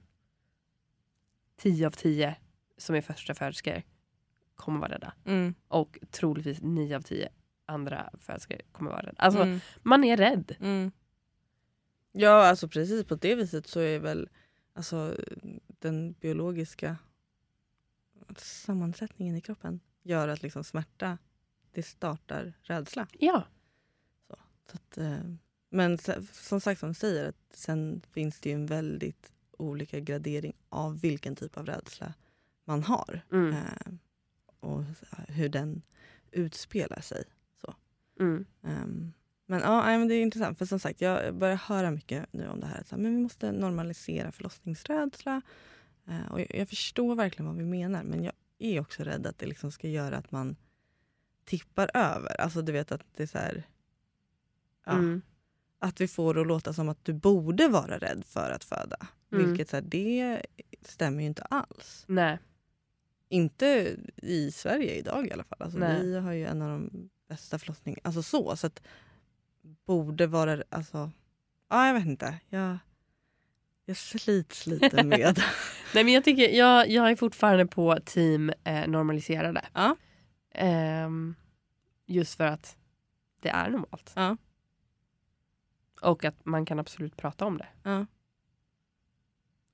[1.57, 2.37] 10 av 10
[2.77, 3.83] som är första föderskor
[4.55, 5.13] kommer vara rädda.
[5.25, 5.55] Mm.
[5.69, 7.29] Och troligtvis 9 av 10
[7.73, 9.17] andra föderskor kommer vara rädda.
[9.23, 9.61] Alltså Mm.
[9.83, 10.57] man är rädd.
[10.61, 10.91] Mm.
[12.13, 14.29] Ja, alltså precis på det viset så är väl
[14.75, 15.17] alltså,
[15.67, 16.97] den biologiska
[18.37, 21.19] sammansättningen i kroppen gör att liksom smärta
[21.73, 23.07] det startar rädsla.
[23.19, 23.45] Ja.
[24.71, 25.19] Så att, eh,
[25.71, 25.99] men
[26.33, 31.01] som sagt som du säger, att sen finns det ju en väldigt olika gradering av
[31.01, 32.15] vilken typ av rädsla
[32.65, 33.53] man har Mm.
[33.55, 33.93] eh,
[34.61, 34.85] och
[35.29, 35.83] hur den
[36.31, 37.25] utspelar sig.
[38.23, 38.45] Mm.
[38.63, 39.13] Ehm,
[39.47, 42.61] men ja, men det är intressant för som sagt jag börjar höra mycket nu om
[42.61, 42.83] det här.
[42.87, 45.43] Så men vi måste normalisera förlossningsrädsla.
[46.09, 49.39] Eh, och jag, jag förstår verkligen vad vi menar men jag är också rädd att
[49.39, 50.57] det liksom ska göra att man
[51.45, 52.41] tippar över.
[52.41, 53.63] Alltså du vet att det är så här,
[54.87, 55.23] ja, Mm.
[55.79, 58.97] Att vi får det att låta som att du borde vara rädd för att föda.
[59.33, 59.47] Mm.
[59.47, 60.43] Vilket så här, det
[60.83, 62.05] stämmer ju inte alls.
[62.07, 62.39] Nej.
[63.29, 65.59] Inte i Sverige idag i alla fall.
[65.63, 66.07] Alltså, Nej.
[66.07, 68.01] vi har ju en av de bästa förlossningarna.
[68.05, 68.57] Alltså så.
[68.57, 68.83] Så att
[69.87, 70.63] borde vara...
[70.71, 71.11] Alltså,
[71.69, 72.39] ja, jag vet inte.
[72.49, 72.79] Jag,
[73.85, 75.43] jag slits lite med...
[75.95, 79.65] Nej men jag tycker, jag, jag är fortfarande på team eh, normaliserade.
[79.73, 79.97] Ja.
[80.55, 81.35] Ehm,
[82.07, 82.77] just för att
[83.41, 84.13] det är normalt.
[84.15, 84.37] Ja.
[86.03, 87.69] Och att man kan absolut prata om det.
[87.83, 88.07] Ja.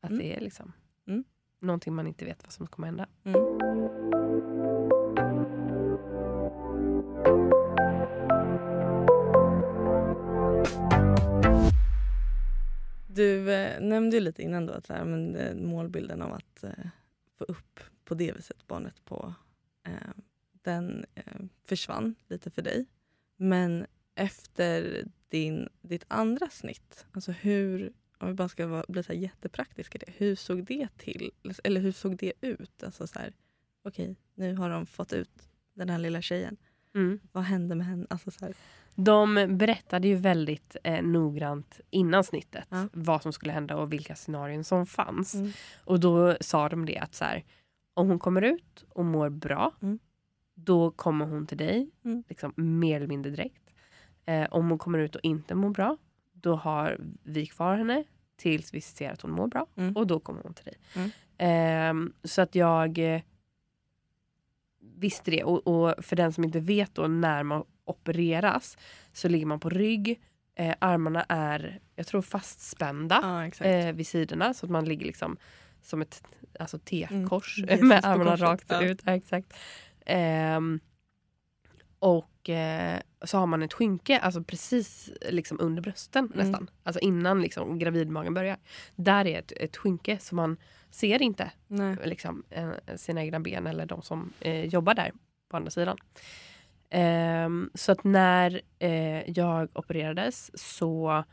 [0.01, 0.19] Att Mm.
[0.19, 0.73] det är liksom
[1.07, 1.25] Mm.
[1.61, 3.07] någonting man inte vet vad som kommer hända.
[3.25, 4.78] Mm.
[13.19, 16.65] Du eh, nämnde ju lite innan då att så här, men, eh, målbilden av att
[16.65, 16.87] eh,
[17.39, 19.35] få upp på det viset barnet på
[19.87, 20.11] eh,
[20.53, 21.23] den eh,
[21.65, 22.87] försvann lite för dig.
[23.37, 29.13] Men efter din, ditt andra snitt, alltså hur, om vi bara ska vara, bli så
[29.13, 31.31] här jättepraktiska det, hur såg det till?
[31.65, 32.83] Eller hur såg det ut?
[32.83, 33.33] Alltså så här,
[33.83, 36.57] okej, okay, nu har de fått ut den här lilla tjejen.
[36.95, 37.21] Mm.
[37.33, 38.07] Vad hände med henne?
[38.11, 38.55] Alltså så här,
[38.95, 42.89] De berättade ju väldigt eh, noggrant innan snittet Ja.
[42.93, 45.35] vad som skulle hända och vilka scenarion som fanns.
[45.35, 45.51] Mm.
[45.85, 47.45] Och då sa de det att så här,
[47.95, 49.99] om hon kommer ut och mår bra Mm.
[50.55, 52.25] då kommer hon till dig Mm.
[52.29, 53.63] liksom, mer eller mindre direkt.
[54.25, 55.97] Eh, om hon kommer ut och inte mår bra
[56.33, 58.05] då har vi kvar henne
[58.37, 59.97] tills vi ser att hon mår bra Mm.
[59.97, 60.75] och då kommer hon till dig.
[60.97, 61.11] Mm.
[61.39, 63.21] Ehm, så att jag eh,
[64.99, 65.45] visste det.
[65.45, 68.79] Och, och för den som inte vet då när man opereras
[69.13, 70.21] så ligger man på rygg.
[70.55, 75.37] Eh, armarna är, jag tror fastspända ja, eh, vid sidorna så att man ligger liksom
[75.83, 76.23] som ett
[76.59, 78.83] alltså T-kors Mm, med armarna korset, rakt ja.
[78.83, 79.03] ut.
[79.05, 79.55] Ja, exakt.
[80.07, 80.81] Ehm,
[81.99, 86.47] och eh, så har man ett skynke alltså precis liksom under brösten Mm.
[86.47, 86.71] nästan.
[86.83, 88.57] Alltså innan liksom gravidmagen börjar.
[88.97, 90.57] Där är ett, ett skynke så man
[90.91, 91.51] ser inte
[92.05, 95.13] liksom, eh, sina egna ben eller de som eh, jobbar där
[95.49, 95.97] på andra sidan.
[96.91, 101.25] Ehm, så att när eh, jag opererades så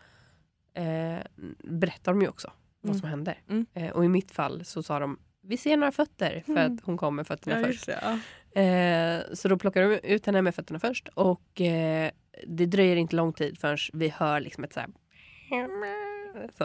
[0.73, 1.19] eh,
[1.63, 2.51] berättade de ju också
[2.81, 2.99] vad Mm.
[2.99, 3.37] som hände.
[3.49, 3.65] Mm.
[3.73, 6.73] Eh, och i mitt fall så sa de vi ser några fötter för Mm.
[6.75, 7.85] att hon kom med fötterna Ja, först.
[7.85, 8.61] det, ja.
[8.61, 12.11] Eh, så då plockar de ut henne med fötterna först och eh,
[12.47, 14.89] det dröjer inte lång tid förrän vi hör liksom ett så här
[16.57, 16.63] så.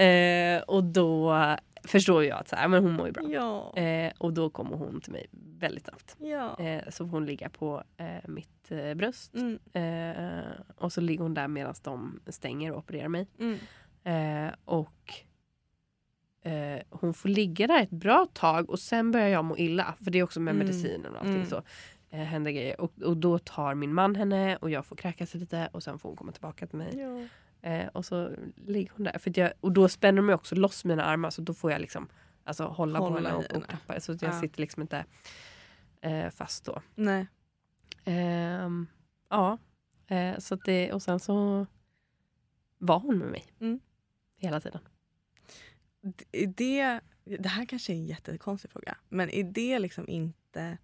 [0.00, 1.36] Eh, och då
[1.84, 3.24] förstår jag att så här, men hon mår ju bra.
[3.28, 3.76] Ja.
[3.82, 5.26] Eh, och då kommer hon till mig
[5.58, 6.16] väldigt snabbt.
[6.60, 9.34] Eh, så hon ligga på eh, mitt bröst.
[9.34, 9.58] Mm.
[10.76, 13.26] Och så ligger hon där medan de stänger och opererar mig.
[13.40, 14.50] Mm.
[14.64, 15.12] Och
[16.48, 19.94] eh, hon får ligga där ett bra tag och sen börjar jag må illa.
[20.04, 20.66] För det är också med Mm.
[20.66, 21.46] medicinen och allting Mm.
[21.46, 21.62] så.
[22.10, 22.80] eh, händer grejer.
[22.80, 26.08] Och, och då tar min man henne och jag får kräkas lite och sen får
[26.08, 26.98] hon komma tillbaka till mig.
[26.98, 27.28] Ja.
[27.70, 28.30] Eh, och så
[28.66, 29.18] ligger hon där.
[29.18, 32.08] För jag, och då spänner de också loss mina armar så då får jag liksom
[32.44, 34.00] alltså, hålla, Hålla på henne och, och klappa.
[34.00, 34.40] Så att jag Ja.
[34.40, 35.04] sitter liksom inte
[36.00, 36.82] eh, fast då.
[36.94, 37.26] Nej.
[38.04, 38.86] Ehm,
[39.30, 39.58] ja,
[40.06, 41.66] eh, så det, och sen så
[42.78, 43.80] var hon med mig Mm.
[44.36, 44.80] hela tiden.
[46.32, 47.00] Är det,
[47.38, 50.78] det här kanske är en jättekonstig fråga, men är det liksom inte...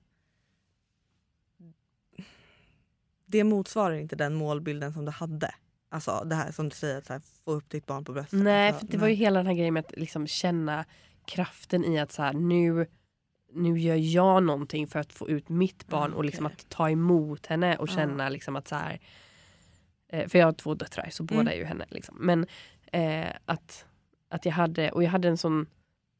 [3.26, 5.54] Det motsvarar inte den målbilden som du hade?
[5.88, 8.42] Alltså det här som du säger, att här, få upp ditt barn på bröstet.
[8.42, 10.84] Nej, Alltså, för det var ju hela den här grejen med att liksom känna
[11.26, 12.86] kraften i att så här, nu,
[13.52, 16.90] nu gör jag någonting för att få ut mitt barn Ah, och liksom att ta
[16.90, 17.94] emot henne och Ah.
[17.94, 19.00] känna liksom att så här,
[20.08, 21.52] eh, för jag har två döttrar så båda Mm.
[21.52, 21.86] är ju henne.
[21.88, 22.16] Liksom.
[22.20, 22.46] Men
[22.92, 23.86] eh, att,
[24.30, 25.66] att jag hade, och jag hade en sån,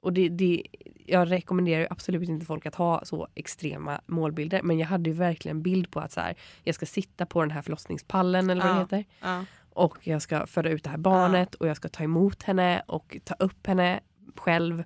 [0.01, 0.63] och det, det,
[1.07, 5.17] jag rekommenderar ju absolut inte folk att ha så extrema målbilder men jag hade ju
[5.17, 8.63] verkligen en bild på att så här, jag ska sitta på den här förlossningspallen eller
[8.63, 8.75] vad Ja.
[8.75, 9.45] det heter Ja.
[9.71, 13.17] och jag ska föda ut det här barnet och jag ska ta emot henne och
[13.25, 14.01] ta upp henne
[14.37, 14.85] själv.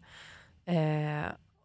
[0.64, 1.24] Eh,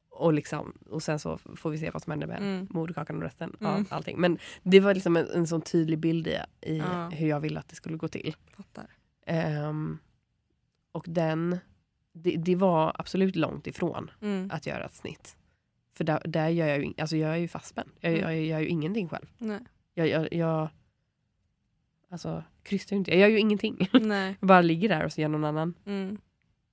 [0.09, 2.67] och, liksom, och sen så får vi se vad som händer med Mm.
[2.69, 3.73] moderkakan och resten Mm.
[3.73, 4.17] av allting.
[4.21, 7.09] Men det var liksom en, en sån tydlig bild i, i Ja.
[7.09, 8.35] hur jag ville att det skulle gå till.
[8.57, 8.85] Fattar.
[9.25, 9.99] Ehm,
[10.93, 11.59] och den,
[12.13, 14.49] det, det var absolut långt ifrån Mm.
[14.51, 15.35] att göra ett snitt.
[15.91, 17.89] För där, där gör jag ju, alltså jag är ju fastspänd.
[17.99, 18.21] Jag, Mm.
[18.23, 19.25] jag, jag gör ju ingenting själv.
[19.37, 19.59] Nej.
[19.93, 20.69] Jag, jag, jag
[22.09, 23.11] alltså, krystar ju inte.
[23.11, 23.89] Jag gör ju ingenting.
[24.01, 24.35] Nej.
[24.39, 25.73] Jag bara ligger där och så gör någon annan.
[25.85, 26.17] Mm.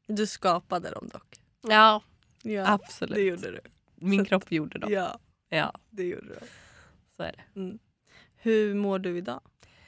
[0.07, 1.37] Du skapade dem dock.
[1.63, 2.03] Ja,
[2.43, 3.15] Ja, absolut.
[3.15, 3.61] det gjorde du.
[3.95, 4.93] Min Så- kropp gjorde dem.
[4.93, 5.19] Ja.
[5.49, 6.47] Ja, det gjorde du.
[7.17, 7.61] så är det.
[7.61, 7.79] Mm.
[8.37, 9.41] Hur mår du idag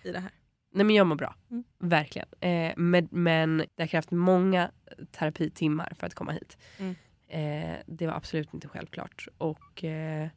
[0.02, 0.30] i det här?
[0.72, 1.34] Nej men jag mår bra.
[1.50, 1.64] Mm.
[1.78, 2.28] Verkligen.
[2.40, 4.70] Eh, men, men det har krävt många
[5.10, 6.58] terapitimmar för att komma hit.
[6.78, 6.94] Mm.
[7.28, 9.28] Eh, det var absolut inte självklart.
[9.38, 10.28] Och eh,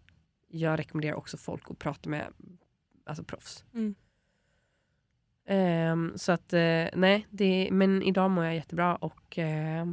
[0.47, 2.27] jag rekommenderar också folk att prata med
[3.05, 3.65] alltså proffs.
[3.73, 3.95] Mm.
[5.47, 9.87] Ehm, så att eh, nej, det, men idag mår jag jättebra och eh,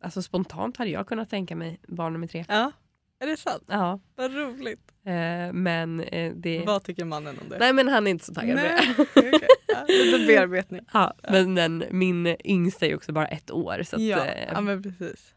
[0.00, 2.44] alltså spontant hade jag kunnat tänka mig barn nummer tre.
[2.48, 2.72] Ja,
[3.20, 3.64] är det sant?
[3.66, 4.92] Ja, Vad roligt.
[5.04, 6.64] eh, men eh, det...
[6.66, 7.58] Vad tycker mannen om det?
[7.58, 8.74] Nej men han är inte så taggad på det.
[8.74, 8.94] Nej,
[9.32, 9.40] okej.
[9.68, 10.80] Ja, lite bearbetning.
[10.92, 14.60] Ja, men den, min yngsta är också bara ett år så att, Ja, eh, ja,
[14.60, 15.34] men precis.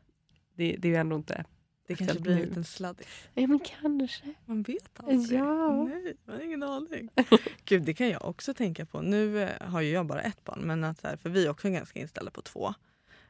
[0.56, 1.46] det, det är ju ändå inte...
[1.88, 3.08] Det kanske blir en liten sladdis.
[3.34, 4.34] Ja men kanske.
[4.46, 5.40] Man vet aldrig.
[5.40, 5.84] Ja.
[5.84, 7.10] Nej, man har ingen aning.
[7.66, 9.02] Gud, det kan jag också tänka på.
[9.02, 11.70] Nu eh, har ju jag bara ett barn, men att här, för vi är också
[11.70, 12.74] ganska inställda på två.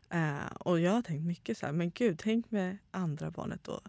[0.09, 3.81] Eh, och jag har tänkt mycket så här, men gud, tänk med andra barnet då.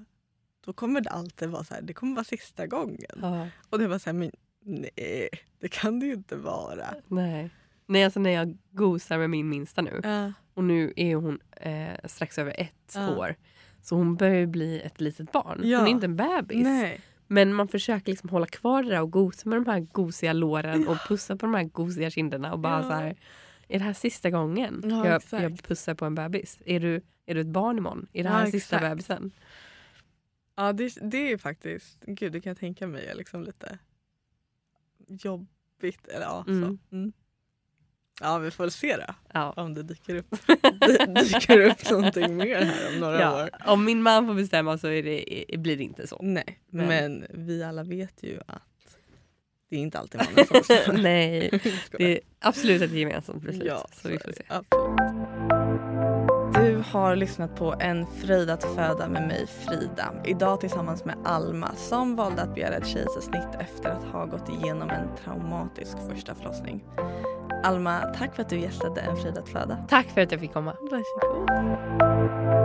[0.64, 3.18] Då kommer det alltid vara så här, det kommer vara sista gången.
[3.22, 4.30] Ja, Och det var så här, men
[4.64, 5.28] nej,
[5.60, 6.94] det kan det ju inte vara.
[7.08, 7.50] nej.
[7.86, 11.94] Nej alltså när jag gosar med min minsta nu Ja, och nu är hon eh,
[12.04, 13.16] strax över ett Ja.
[13.16, 13.34] år.
[13.82, 15.58] Så hon börjar bli ett litet barn.
[15.62, 16.64] Hon är inte en bebis.
[16.64, 17.00] nej.
[17.26, 20.88] Men man försöker liksom hålla kvar det där och gosa med de här gosiga låren
[20.88, 23.16] och pussa på de här gosiga kinderna och bara så här.
[23.68, 26.58] Är det här sista gången Ja, jag, jag pussar på en bebis?
[26.64, 28.06] Är du, är du ett barn imorgon?
[28.12, 28.90] Är det här sista exakt.
[28.90, 29.30] bebisen?
[30.56, 33.78] Ja, det, det är faktiskt, gud det kan jag tänka mig är liksom lite
[35.08, 36.08] jobbigt.
[36.08, 36.78] Eller, ja, Mm.
[36.90, 36.94] så.
[36.96, 37.12] Mm.
[38.20, 39.52] ja, vi får väl se då, Ja.
[39.56, 40.30] om det dyker upp,
[40.80, 43.50] dy- dyker upp någonting mer här om några Ja, år.
[43.66, 45.24] om min man får bestämma så det,
[45.58, 46.18] blir det inte så.
[46.22, 47.26] Nej, Men- men.
[47.46, 48.98] vi alla vet ju att
[49.68, 51.02] det är inte alltid mannen som bestämmer.
[51.02, 51.60] Nej,
[51.98, 53.64] det är absolut ett gemensamt beslut.
[53.66, 54.42] Ja, så vi får se.
[54.48, 55.01] Absolut.
[56.82, 60.14] Du har lyssnat på En fröjd att föda med mig Frida.
[60.24, 64.90] Idag tillsammans med Alma som valde att begära ett kejsarsnitt efter att ha gått igenom
[64.90, 66.84] en traumatisk första förlossning.
[67.62, 69.78] Alma, tack för att du gästade En fröjd att föda.
[69.88, 70.76] Tack för att jag fick komma.
[70.80, 72.61] Varsågod.